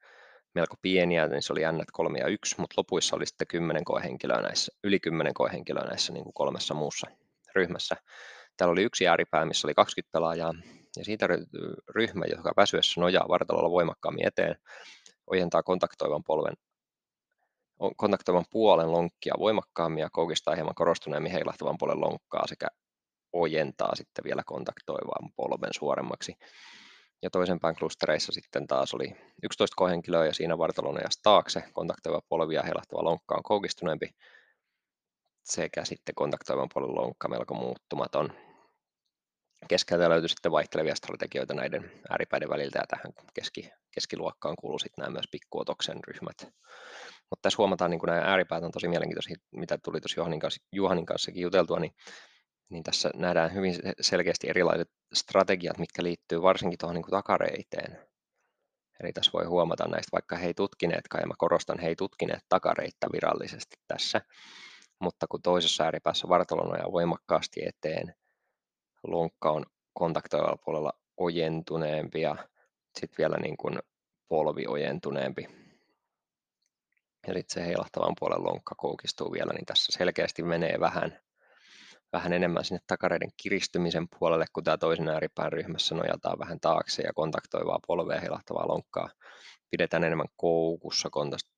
melko 0.55 0.77
pieniä, 0.83 1.27
niin 1.27 1.43
se 1.43 1.53
oli 1.53 1.61
N 1.61 1.85
3 1.93 2.19
ja 2.19 2.27
1, 2.27 2.55
mutta 2.59 2.75
lopuissa 2.77 3.17
oli 3.17 3.27
sitten 3.27 3.47
10 3.47 3.85
koehenkilöä 3.85 4.41
näissä, 4.41 4.73
yli 4.85 5.01
10 5.01 5.35
koehenkilöä 5.35 5.85
näissä 5.85 6.13
niin 6.13 6.25
kuin 6.25 6.35
kolmessa 6.35 6.75
muussa 6.75 7.07
ryhmässä. 7.55 7.97
Täällä 8.57 8.73
oli 8.73 8.83
yksi 8.83 9.09
ääripää, 9.09 9.45
missä 9.45 9.67
oli 9.67 9.75
20 9.75 10.13
pelaajaa, 10.13 10.53
ja 10.97 11.05
siitä 11.05 11.29
ryhmä, 11.95 12.25
joka 12.31 12.53
väsyessä 12.57 13.01
nojaa 13.01 13.29
vartalolla 13.29 13.71
voimakkaammin 13.71 14.27
eteen, 14.27 14.57
ojentaa 15.27 15.63
kontaktoivan 15.63 16.25
polven 16.25 16.55
kontaktoivan 17.97 18.45
puolen 18.51 18.93
lonkkia 18.93 19.35
voimakkaammin 19.39 20.01
ja 20.01 20.11
koukistaa 20.13 20.55
hieman 20.55 20.75
korostuneemmin 20.75 21.33
heilahtavan 21.33 21.79
puolen 21.79 22.01
lonkkaa 22.01 22.47
sekä 22.47 22.67
ojentaa 23.33 23.95
sitten 23.95 24.25
vielä 24.25 24.43
kontaktoivan 24.47 25.31
polven 25.37 25.75
suoremmaksi. 25.75 26.37
Ja 27.23 27.31
toisen 27.31 27.61
pään 27.61 27.77
klustereissa 27.77 28.33
sitten 28.33 28.67
taas 28.67 28.95
oli 28.95 29.17
11 29.43 29.75
kohenkilöä 29.77 30.27
ja 30.27 30.35
siinä 30.35 30.59
vartalon 30.59 30.99
taakse 31.23 31.63
kontaktoiva 31.73 32.21
polvi 32.29 32.55
ja 32.55 32.63
heilahtava 32.63 33.05
lonkka 33.05 33.35
on 33.35 33.43
koukistuneempi 33.43 34.09
sekä 35.45 35.85
sitten 35.85 36.15
kontaktoivan 36.15 36.69
puolen 36.75 36.95
lonkka 36.95 37.29
melko 37.29 37.55
muuttumaton. 37.55 38.33
Keskeltä 39.69 40.09
löytyi 40.09 40.29
sitten 40.29 40.53
vaihtelevia 40.53 40.95
strategioita 40.95 41.55
näiden 41.55 41.93
ääripäiden 42.11 42.49
väliltä 42.49 42.79
ja 42.79 42.87
tähän 42.87 43.13
keski, 43.35 43.71
keskiluokkaan 43.95 44.57
kuuluu 44.61 44.79
sitten 44.79 45.03
nämä 45.03 45.13
myös 45.13 45.29
pikkuotoksen 45.31 45.99
ryhmät. 46.09 46.49
Mutta 47.31 47.43
tässä 47.43 47.57
huomataan, 47.59 47.91
niin 47.91 47.99
kun 47.99 48.09
nämä 48.09 48.21
ääripäät 48.21 48.65
on 48.65 48.71
tosi 48.71 48.89
mielenkiintoisia, 48.89 49.37
mitä 49.53 49.79
tuli 49.85 50.01
tuossa 50.01 50.21
Juhanin, 50.21 50.41
kanssa, 50.41 50.65
Juhanin 50.73 51.07
kanssakin 51.07 51.43
juteltua, 51.43 51.81
niin, 51.81 51.93
niin 52.69 52.83
tässä 52.83 53.11
nähdään 53.15 53.55
hyvin 53.55 53.75
selkeästi 54.01 54.49
erilaiset 54.49 54.89
strategiat, 55.15 55.79
mitkä 55.79 56.03
liittyy 56.03 56.43
varsinkin 56.43 56.79
tuohon 56.79 56.95
niin 56.95 57.11
takareiteen. 57.11 57.99
Eli 59.01 59.13
tässä 59.13 59.31
voi 59.35 59.45
huomata 59.45 59.89
näistä, 59.89 60.13
vaikka 60.13 60.37
he 60.37 60.47
ei 60.47 60.55
tutkineetkaan, 60.55 61.23
ja 61.23 61.27
mä 61.27 61.35
korostan, 61.39 61.79
he 61.79 61.95
tutkineet 61.95 62.43
takareittä 62.49 63.07
virallisesti 63.13 63.77
tässä, 63.89 64.21
mutta 65.01 65.27
kun 65.27 65.43
toisessa 65.43 65.85
ääripäässä 65.85 66.29
vartalo 66.29 66.63
nojaa 66.63 66.93
voimakkaasti 66.93 67.61
eteen, 67.67 68.15
lonkka 69.07 69.51
on 69.51 69.65
kontaktoivalla 69.93 70.59
puolella 70.65 70.93
ojentuneempi 71.17 72.21
ja 72.21 72.37
sitten 72.99 73.19
vielä 73.19 73.37
niin 73.37 73.57
kuin 73.57 73.79
polvi 74.29 74.67
ojentuneempi. 74.67 75.66
Eli 77.27 77.45
se 77.49 77.67
heilahtavan 77.67 78.15
puolen 78.19 78.45
lonkka 78.45 78.75
koukistuu 78.75 79.33
vielä, 79.33 79.53
niin 79.53 79.67
tässä 79.67 79.93
selkeästi 79.93 80.43
menee 80.43 80.81
vähän, 80.81 81.19
vähän 82.13 82.33
enemmän 82.33 82.65
sinne 82.65 82.81
takareiden 82.87 83.31
kiristymisen 83.37 84.07
puolelle, 84.19 84.45
kun 84.53 84.65
tämä 84.65 84.79
toisen 84.79 85.09
ääripään 85.09 85.53
ryhmässä 85.53 85.95
nojataan 85.95 86.39
vähän 86.39 86.61
taakse 86.61 87.03
ja 87.03 87.13
kontaktoivaa 87.15 87.81
polvea 87.87 88.21
heilahtavaa 88.21 88.69
lonkkaa 88.69 89.09
pidetään 89.71 90.05
enemmän 90.05 90.29
koukussa, 90.37 91.09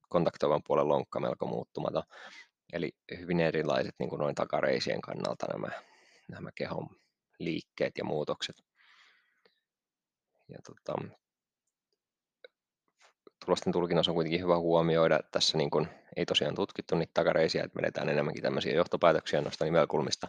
kontaktoivan 0.09 0.61
puolen 0.67 0.87
lonkka 0.87 1.19
melko 1.19 1.45
muuttumaton. 1.45 2.03
Eli 2.73 2.91
hyvin 3.19 3.39
erilaiset 3.39 3.95
niin 3.99 4.09
kuin 4.09 4.19
noin 4.19 4.35
takareisien 4.35 5.01
kannalta 5.01 5.45
nämä, 5.53 5.67
nämä 6.29 6.49
kehon 6.55 6.89
liikkeet 7.39 7.97
ja 7.97 8.03
muutokset. 8.03 8.55
Ja 10.49 10.57
tota, 10.63 11.09
tulosten 13.45 13.73
tulkinnassa 13.73 14.11
on 14.11 14.15
kuitenkin 14.15 14.41
hyvä 14.41 14.57
huomioida, 14.57 15.19
että 15.19 15.31
tässä 15.31 15.57
niin 15.57 15.69
kuin 15.69 15.87
ei 16.15 16.25
tosiaan 16.25 16.55
tutkittu 16.55 16.95
niitä 16.95 17.11
takareisiä, 17.13 17.63
että 17.63 17.75
menetään 17.75 18.09
enemmänkin 18.09 18.43
tämmöisiä 18.43 18.75
johtopäätöksiä 18.75 19.41
noista 19.41 19.65
nivelkulmista, 19.65 20.27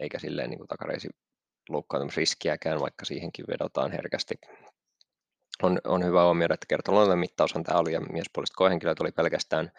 eikä 0.00 0.18
silleen 0.18 0.50
niin 0.50 0.58
kuin 0.58 0.68
takareisi 0.68 1.08
loukkaantumisriskiäkään, 1.68 2.80
vaikka 2.80 3.04
siihenkin 3.04 3.44
vedotaan 3.48 3.92
herkästi. 3.92 4.34
On, 5.62 5.78
on 5.84 6.04
hyvä 6.04 6.24
huomioida, 6.24 6.54
että 6.54 6.66
kertoluontoinen 6.68 7.18
mittaushan 7.18 7.64
tämä 7.64 7.78
oli, 7.78 7.92
ja 7.92 8.00
miespuoliset 8.00 8.56
koehenkilöt 8.56 9.00
oli 9.00 9.12
pelkästään, 9.12 9.70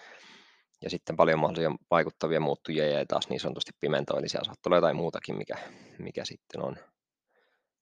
ja 0.82 0.90
sitten 0.90 1.16
paljon 1.16 1.40
mahdollisia 1.40 1.72
vaikuttavia 1.92 2.40
muuttujia 2.40 2.88
jäi 2.88 3.06
taas 3.06 3.30
niin 3.30 3.40
sanotusti 3.40 3.72
siellä 3.82 4.46
saattaa 4.46 4.70
olla 4.70 4.78
jotain 4.78 4.96
muutakin, 4.96 5.38
mikä, 5.38 5.58
mikä 6.00 6.26
sitten 6.26 6.66
on 6.66 6.76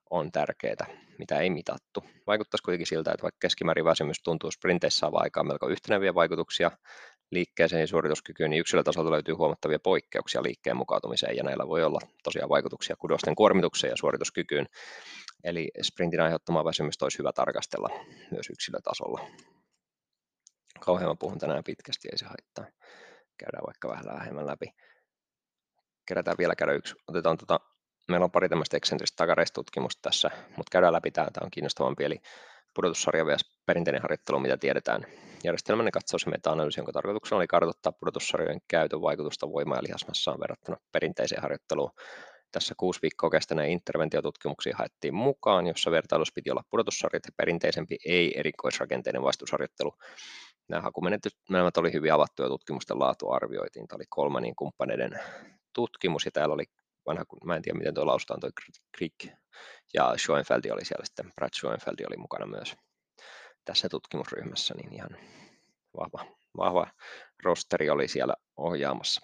on 0.10 0.32
tärkeää, 0.32 0.88
mitä 1.20 1.40
ei 1.40 1.50
mitattu. 1.50 2.04
Vaikuttaisi 2.28 2.64
kuitenkin 2.64 2.88
siltä, 2.88 3.12
että 3.12 3.24
vaikka 3.24 3.38
keskimäärin 3.42 3.86
väsymys 3.86 4.18
tuntuu 4.24 4.52
sprinteissä 4.52 5.00
saavan 5.00 5.24
aikaan 5.24 5.48
melko 5.48 5.68
yhteneviä 5.68 6.16
vaikutuksia 6.16 6.72
liikkeeseen 7.32 7.82
ja 7.82 7.88
suorituskykyyn, 7.88 8.50
niin 8.50 8.60
yksilötasolta 8.60 9.12
löytyy 9.12 9.34
huomattavia 9.36 9.80
poikkeuksia 9.80 10.44
liikkeen 10.44 10.78
mukautumiseen, 10.78 11.38
ja 11.38 11.44
näillä 11.44 11.68
voi 11.68 11.84
olla 11.84 12.00
tosiaan 12.24 12.50
vaikutuksia 12.50 12.96
kudosten 12.96 13.36
kuormitukseen 13.36 13.92
ja 13.92 13.98
suorituskykyyn. 13.98 14.66
Eli 15.44 15.72
sprintin 15.82 16.22
aiheuttamaa 16.22 16.66
väsymystä 16.66 17.06
olisi 17.06 17.20
hyvä 17.20 17.32
tarkastella 17.36 17.90
myös 18.32 18.50
yksilötasolla. 18.50 19.28
Kauhean 20.80 21.18
puhun 21.18 21.40
tänään 21.40 21.64
pitkästi, 21.64 22.10
ei 22.12 22.18
se 22.18 22.26
haittaa. 22.26 22.66
Käydään 23.38 23.66
vaikka 23.66 23.90
vähän 23.90 24.06
vähemmän 24.06 24.48
läpi. 24.48 24.66
Kerätään 26.08 26.38
vielä 26.38 26.56
käydä 26.56 26.74
yksi. 26.74 26.96
Otetaan 27.08 27.38
tuota 27.38 27.60
meillä 28.10 28.24
on 28.24 28.32
pari 28.32 28.50
tämmöistä 28.50 28.78
eksentristä 28.78 29.16
takareistutkimusta 29.16 30.02
tässä, 30.02 30.30
mutta 30.58 30.72
käydään 30.72 30.94
läpi 30.94 31.12
tämä, 31.12 31.28
tämä 31.34 31.46
on 31.46 31.52
kiinnostavampi, 31.52 32.04
eli 32.04 32.22
pudotussarja 32.76 33.26
vs. 33.26 33.62
perinteinen 33.66 34.02
harjoittelu, 34.02 34.40
mitä 34.40 34.58
tiedetään. 34.58 35.06
Järjestelmäinen 35.44 35.92
katsaus 35.92 36.26
ja 36.26 36.32
meta-analyysi, 36.32 36.80
jonka 36.80 36.92
tarkoituksena 36.92 37.38
oli 37.38 37.48
kartoittaa 37.48 37.92
pudotussarjojen 37.92 38.62
käytön 38.68 39.02
vaikutusta 39.02 39.52
voima- 39.52 39.76
ja 39.76 39.84
lihasmassaan 39.84 40.40
verrattuna 40.40 40.78
perinteiseen 40.92 41.42
harjoitteluun. 41.42 41.92
Tässä 42.52 42.76
kuusi 42.78 43.00
viikkoa 43.02 43.30
kestäneen 43.30 43.70
interventiotutkimuksia 43.70 44.76
haettiin 44.78 45.14
mukaan, 45.14 45.68
jossa 45.68 45.92
vertailus 45.92 46.34
piti 46.34 46.52
olla 46.52 46.64
pudotussarjat 46.70 47.26
ja 47.26 47.32
perinteisempi 47.38 47.98
ei-erikoisrakenteinen 48.06 49.24
vastusharjoittelu. 49.24 49.94
Nämä 50.70 50.82
hakumenetelmät 50.82 51.78
oli 51.78 51.94
hyvin 51.94 52.14
avattuja 52.14 52.50
tutkimusten 52.50 53.00
laatu 53.00 53.30
arvioitiin. 53.32 53.88
Tämä 53.88 53.98
oli 53.98 54.06
kolmanin 54.10 54.56
kumppaneiden 54.56 55.20
tutkimus 55.74 56.26
ja 56.26 56.32
täällä 56.32 56.54
oli 56.54 56.66
vanha, 57.06 57.26
kun 57.26 57.40
mä 57.46 57.56
en 57.56 57.62
tiedä 57.62 57.78
miten 57.78 57.94
tuo 57.94 58.08
lausutaan, 58.08 58.40
toi 58.40 58.50
Krieg 58.98 59.14
ja 59.94 60.14
Schoenfeld 60.18 60.72
oli 60.72 60.86
siellä 60.86 61.06
sitten, 61.06 61.34
Brad 61.36 61.50
Schoenfeld 61.60 62.06
oli 62.08 62.18
mukana 62.18 62.46
myös 62.46 62.76
tässä 63.66 63.90
tutkimusryhmässä, 63.90 64.74
niin 64.74 64.94
ihan 64.94 65.10
vahva, 65.98 66.26
vahva 66.58 66.88
rosteri 67.44 67.90
oli 67.90 68.08
siellä 68.08 68.34
ohjaamassa. 68.58 69.22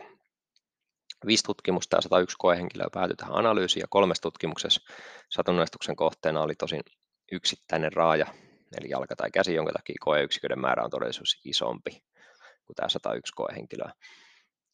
Viisi 1.26 1.44
tutkimusta 1.44 1.98
ja 1.98 2.02
101 2.02 2.36
koehenkilöä 2.40 2.88
päätyi 2.94 3.16
tähän 3.16 3.36
analyysiin 3.36 3.82
ja 3.82 3.88
kolmessa 3.90 4.22
tutkimuksessa 4.22 4.82
satunnaistuksen 5.30 5.96
kohteena 5.96 6.42
oli 6.42 6.56
tosin 6.56 6.82
yksittäinen 7.32 7.94
raaja, 7.94 8.26
eli 8.80 8.90
jalka 8.90 9.16
tai 9.16 9.32
käsi, 9.32 9.54
jonka 9.54 9.74
takia 9.74 9.96
koeyksiköiden 10.00 10.60
määrä 10.60 10.84
on 10.84 10.90
todellisuus 10.90 11.42
isompi 11.46 12.04
kuin 12.66 12.76
tämä 12.76 12.90
101 12.90 13.34
koehenkilöä. 13.36 13.92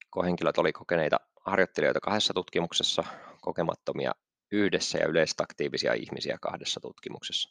Koehenkilöt 0.09 0.57
oli 0.57 0.73
kokeneita 0.73 1.17
harjoittelijoita 1.45 1.99
kahdessa 1.99 2.33
tutkimuksessa, 2.33 3.03
kokemattomia 3.41 4.11
yhdessä 4.51 4.97
ja 4.97 5.07
yleisesti 5.07 5.43
aktiivisia 5.43 5.93
ihmisiä 5.93 6.37
kahdessa 6.41 6.79
tutkimuksessa. 6.79 7.49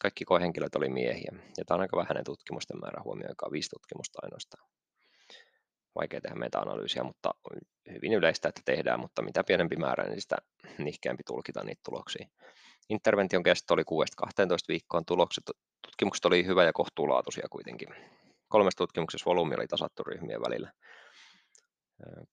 Kaikki 0.00 0.24
koehenkilöt 0.24 0.74
oli 0.74 0.88
miehiä, 0.88 1.32
ja 1.56 1.64
tämä 1.64 1.76
on 1.76 1.80
aika 1.80 1.96
vähäinen 1.96 2.24
tutkimusten 2.24 2.80
määrä 2.80 3.02
on 3.04 3.22
viisi 3.52 3.70
tutkimusta 3.70 4.18
ainoastaan. 4.22 4.68
Vaikea 5.94 6.20
tehdä 6.20 6.36
meta-analyysiä, 6.36 7.02
mutta 7.02 7.30
hyvin 7.92 8.12
yleistä, 8.12 8.48
että 8.48 8.62
tehdään, 8.64 9.00
mutta 9.00 9.22
mitä 9.22 9.44
pienempi 9.44 9.76
määrä, 9.76 10.04
niin 10.04 10.20
sitä 10.20 10.36
nihkeämpi 10.78 11.22
tulkita 11.26 11.64
niitä 11.64 11.80
tuloksia. 11.84 12.28
Intervention 12.88 13.42
kesto 13.42 13.74
oli 13.74 13.82
6-12 13.82 13.84
viikkoon. 14.68 15.04
Tulokset, 15.04 15.44
tutkimukset 15.86 16.24
oli 16.24 16.46
hyvä 16.46 16.64
ja 16.64 16.72
kohtuulaatuisia 16.72 17.46
kuitenkin. 17.50 17.88
Kolmessa 18.48 18.78
tutkimuksessa 18.78 19.30
volyymi 19.30 19.54
oli 19.54 19.66
tasattu 19.66 20.04
ryhmien 20.04 20.40
välillä. 20.40 20.72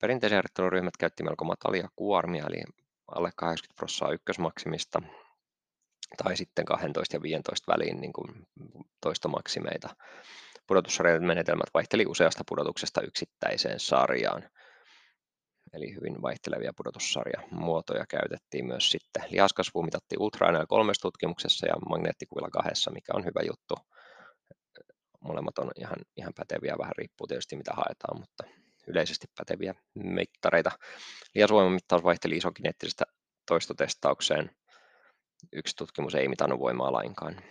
Perinteisen 0.02 0.36
harjoitteluryhmät 0.36 0.98
käytti 0.98 1.24
melko 1.24 1.46
matalia 1.46 1.90
kuormia, 1.96 2.46
eli 2.50 2.64
alle 3.08 3.32
80 3.36 3.76
prosenttia 3.76 4.14
ykkösmaksimista, 4.14 5.02
tai 6.24 6.38
sitten 6.38 6.66
12 6.66 7.16
ja 7.16 7.22
15 7.22 7.72
väliin 7.72 8.02
niin 8.02 8.14
kuin 8.14 8.48
toistomaksimeita. 9.02 9.96
Menetelmät 11.20 11.70
vaihteli 11.74 12.06
useasta 12.06 12.44
pudotuksesta 12.50 13.02
yksittäiseen 13.02 13.80
sarjaan. 13.80 14.50
Eli 15.74 15.96
hyvin 15.96 16.22
vaihtelevia 16.22 16.74
pudotussarjamuotoja 16.78 18.06
käytettiin 18.06 18.66
myös 18.66 18.92
sitten. 18.92 19.24
Lihaskasvu 19.30 19.84
mitattiin 19.84 20.22
ultraäänellä 20.22 20.66
kolmessa 20.66 21.02
tutkimuksessa 21.02 21.68
ja 21.68 21.74
magneettikuvilla 21.90 22.50
kahdessa, 22.50 22.92
mikä 22.92 23.14
on 23.16 23.26
hyvä 23.26 23.42
juttu. 23.48 23.76
Molemmat 25.20 25.58
on 25.58 25.72
ihan, 25.76 25.98
ihan 26.18 26.34
päteviä, 26.36 26.78
vähän 26.80 26.96
riippuu 26.98 27.28
tietysti 27.28 27.56
mitä 27.56 27.74
haetaan, 27.74 28.20
mutta 28.20 28.44
yleisesti 28.88 29.28
päteviä 29.38 29.76
mittareita. 29.94 30.72
Lihasvoimamittaus 31.36 32.04
vaihteli 32.04 32.38
isokineettisestä 32.38 33.06
toistotestaukseen. 33.48 34.52
Yksi 35.54 35.76
tutkimus 35.76 36.16
ei 36.16 36.28
mitannut 36.28 36.60
voimaa 36.60 36.92
lainkaan. 36.92 37.42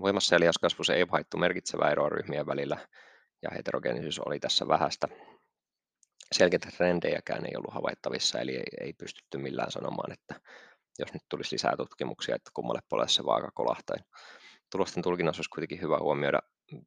Voimassa 0.00 0.34
ja 0.34 0.40
lihaskasvussa 0.40 0.94
ei 0.94 1.06
haittu 1.10 1.36
merkitsevää 1.36 1.90
eroa 1.90 2.08
ryhmien 2.08 2.46
välillä 2.46 2.88
ja 3.42 3.50
heterogeenisyys 3.56 4.18
oli 4.18 4.40
tässä 4.40 4.68
vähäistä. 4.68 5.08
Selkeitä 6.32 6.68
trendejäkään 6.76 7.46
ei 7.46 7.56
ollut 7.56 7.74
havaittavissa, 7.74 8.40
eli 8.40 8.56
ei, 8.56 8.64
ei 8.80 8.92
pystytty 8.92 9.38
millään 9.38 9.70
sanomaan, 9.70 10.12
että 10.12 10.40
jos 10.98 11.12
nyt 11.12 11.22
tulisi 11.28 11.52
lisää 11.52 11.76
tutkimuksia, 11.76 12.36
että 12.36 12.50
kummalle 12.54 12.80
puolelle 12.88 13.08
se 13.08 13.24
vaaka 13.24 13.50
kolahtaa. 13.54 13.96
Tulosten 14.70 15.02
tulkinnassa 15.02 15.40
olisi 15.40 15.50
kuitenkin 15.50 15.80
hyvä 15.80 15.98
huomioida 15.98 16.38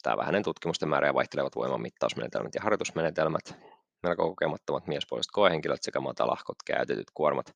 tämä 0.04 0.18
vähäinen 0.18 0.44
tutkimusten 0.44 0.90
määrä 0.90 1.08
ja 1.08 1.14
vaihtelevat 1.14 1.56
voimanmittausmenetelmät 1.56 2.56
ja 2.56 2.62
harjoitusmenetelmät, 2.62 3.56
melko 4.04 4.30
kokemattomat 4.30 4.88
miespuoliset 4.88 5.32
koehenkilöt 5.32 5.84
sekä 5.84 6.00
matalahkot 6.00 6.58
käytetyt 6.66 7.12
kuormat. 7.14 7.56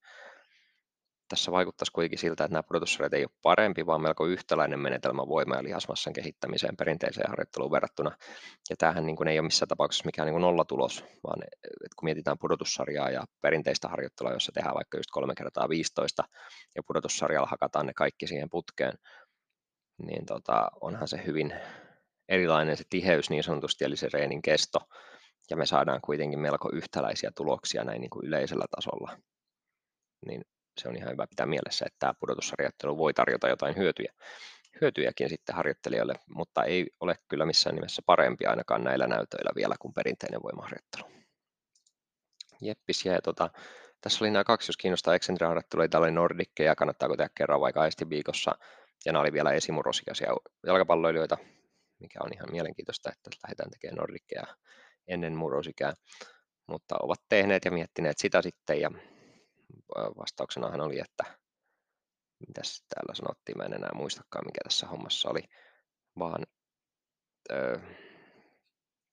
Tässä 1.30 1.52
vaikuttaisi 1.52 1.92
kuitenkin 1.92 2.20
siltä, 2.20 2.44
että 2.44 2.54
nämä 2.54 2.64
pudotussarjat 2.64 3.14
ei 3.14 3.24
ole 3.24 3.32
parempi, 3.42 3.86
vaan 3.86 4.02
melko 4.02 4.26
yhtäläinen 4.26 4.80
menetelmä 4.80 5.28
voima- 5.28 5.56
ja 5.56 5.64
lihasmassan 5.64 6.14
kehittämiseen 6.14 6.78
perinteiseen 6.78 7.30
harjoitteluun 7.30 7.72
verrattuna. 7.72 8.12
Ja 8.70 8.76
tämähän 8.78 9.06
niin 9.06 9.16
kuin 9.16 9.28
ei 9.28 9.40
ole 9.40 9.46
missään 9.46 9.68
tapauksessa 9.68 10.06
mikään 10.06 10.26
niin 10.26 10.34
kuin 10.34 10.42
nollatulos, 10.42 11.04
vaan 11.24 11.44
että 11.44 11.96
kun 11.96 12.06
mietitään 12.08 12.38
pudotussarjaa 12.42 13.10
ja 13.10 13.24
perinteistä 13.42 13.88
harjoittelua, 13.88 14.34
jossa 14.34 14.52
tehdään 14.52 14.76
vaikka 14.76 14.98
just 14.98 15.12
kolme 15.12 15.36
kertaa 15.36 15.70
15 15.70 16.24
ja 16.76 16.82
pudotussarjalla 16.88 17.48
hakataan 17.48 17.86
ne 17.86 17.94
kaikki 17.94 18.28
siihen 18.28 18.50
putkeen, 18.50 18.94
niin 20.06 20.26
tota, 20.26 20.68
onhan 20.82 21.08
se 21.08 21.22
hyvin 21.26 21.54
erilainen 22.32 22.78
se 22.78 22.84
tiheys 22.90 23.30
niin 23.30 23.44
sanotusti, 23.44 23.86
eli 23.86 23.98
se 23.98 24.10
reenin 24.14 24.42
kesto, 24.42 24.80
ja 25.50 25.58
me 25.58 25.66
saadaan 25.66 26.02
kuitenkin 26.02 26.40
melko 26.40 26.70
yhtäläisiä 26.74 27.32
tuloksia 27.36 27.84
näin 27.84 28.02
niin 28.02 28.10
kuin 28.10 28.26
yleisellä 28.26 28.66
tasolla. 28.76 29.18
Niin 30.26 30.42
se 30.82 30.90
on 30.90 30.98
ihan 30.98 31.12
hyvä 31.12 31.28
pitää 31.28 31.46
mielessä, 31.46 31.86
että 31.86 32.00
tämä 32.00 32.14
pudotusharjoittelu 32.20 32.98
voi 32.98 33.14
tarjota 33.14 33.50
jotain 33.50 33.78
hyötyjä, 33.78 34.14
hyötyjäkin 34.82 35.30
sitten 35.30 35.56
harjoittelijoille, 35.56 36.14
mutta 36.36 36.64
ei 36.64 36.88
ole 37.00 37.16
kyllä 37.28 37.46
missään 37.46 37.76
nimessä 37.76 38.02
parempi 38.06 38.46
ainakaan 38.46 38.84
näillä 38.84 39.08
näytöillä 39.08 39.52
vielä 39.56 39.76
kuin 39.80 39.94
perinteinen 39.94 40.44
voimaharjoittelu. 40.44 41.04
Jeppis, 42.62 43.06
ja 43.06 43.22
tota, 43.22 43.50
tässä 44.02 44.24
oli 44.24 44.32
nämä 44.32 44.44
kaksi, 44.44 44.70
jos 44.70 44.78
kiinnostaa 44.78 45.16
eksentriharjoittelu, 45.16 45.88
täällä 45.88 46.06
oli 46.06 46.12
nordikkeja, 46.12 46.76
kannattaako 46.76 47.18
tehdä 47.18 47.30
kerran 47.36 47.62
vai 47.62 47.74
kahdesti 47.74 48.10
viikossa, 48.10 48.52
ja 49.06 49.12
nämä 49.12 49.22
oli 49.22 49.34
vielä 49.34 49.52
esimurrosikäisiä 49.52 50.28
jalkapalloilijoita, 50.66 51.38
mikä 52.02 52.20
on 52.24 52.34
ihan 52.34 52.52
mielenkiintoista, 52.52 53.10
että 53.10 53.30
lähdetään 53.44 53.72
tekemään 53.72 53.98
nordikkeja 53.98 54.44
ennen 55.08 55.36
murrosikää, 55.36 55.94
mutta 56.68 56.96
ovat 57.04 57.20
tehneet 57.30 57.66
ja 57.66 57.72
miettineet 57.72 58.18
sitä 58.18 58.42
sitten, 58.42 58.82
ja 58.82 58.92
vastauksenahan 59.96 60.82
oli, 60.82 61.00
että 61.00 61.24
mitäs 62.48 62.84
täällä 62.96 63.16
sanottiin, 63.16 63.58
mä 63.58 63.64
en 63.64 63.74
enää 63.74 63.92
muistakaan 63.96 64.46
mikä 64.46 64.60
tässä 64.64 64.88
hommassa 64.88 65.30
oli, 65.30 65.44
vaan 66.20 66.44
öö, 67.52 67.78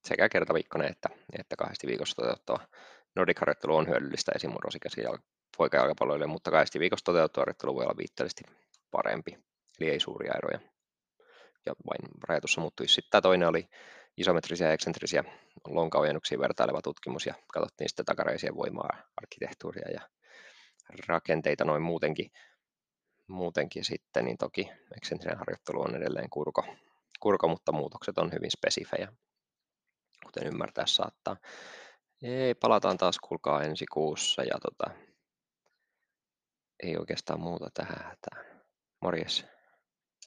sekä 0.05 0.29
kertaviikkoinen 0.29 0.91
että, 0.91 1.09
että 1.39 1.57
kahdesti 1.57 1.87
viikossa 1.87 2.17
toteuttava 2.17 2.69
nordic 3.17 3.39
on 3.69 3.89
hyödyllistä 3.89 4.33
esimurrosikäisiä 4.35 5.09
poikajalkapalloille, 5.57 6.27
mutta 6.27 6.51
kahdesti 6.51 6.81
viikossa 6.81 7.05
toteuttava 7.05 7.43
harjoittelu 7.43 7.75
voi 7.75 7.85
olla 7.85 7.97
viitteellisesti 7.99 8.45
parempi, 8.91 9.39
eli 9.81 9.91
ei 9.91 10.01
suuria 10.01 10.35
eroja. 10.37 10.78
Ja 11.67 11.73
vain 11.87 12.11
rajatussa 12.29 12.61
muuttuisi. 12.61 12.95
Sitten 12.95 13.11
tämä 13.11 13.23
toinen 13.23 13.49
oli 13.49 13.69
isometrisiä 14.17 14.67
ja 14.67 14.73
eksentrisiä 14.73 15.25
lonkaojennuksia 15.67 16.39
vertaileva 16.39 16.83
tutkimus 16.83 17.27
ja 17.27 17.35
katsottiin 17.53 17.89
sitten 17.89 18.07
takareisien 18.07 18.57
voimaa, 18.57 19.03
arkkitehtuuria 19.17 19.91
ja 19.91 20.01
rakenteita 21.07 21.65
noin 21.65 21.83
muutenkin, 21.83 22.31
muutenkin 23.27 23.85
sitten, 23.85 24.25
niin 24.25 24.39
toki 24.39 24.69
eksentrinen 24.97 25.39
harjoittelu 25.39 25.81
on 25.81 25.97
edelleen 25.97 26.31
kurko, 26.31 26.65
kurko, 27.21 27.49
mutta 27.49 27.73
muutokset 27.73 28.19
on 28.19 28.33
hyvin 28.33 28.51
spesifejä, 28.51 29.13
kuten 30.25 30.47
ymmärtää 30.47 30.87
saattaa. 30.87 31.37
Ei, 32.23 32.55
palataan 32.55 32.99
taas 32.99 33.19
kuulkaa 33.19 33.63
ensi 33.63 33.87
kuussa 33.87 34.43
ja 34.43 34.59
tota, 34.63 34.91
ei 36.83 36.97
oikeastaan 36.97 37.41
muuta 37.41 37.71
tähän 37.75 38.05
hätään. 38.05 38.65
Morjes. 39.01 39.58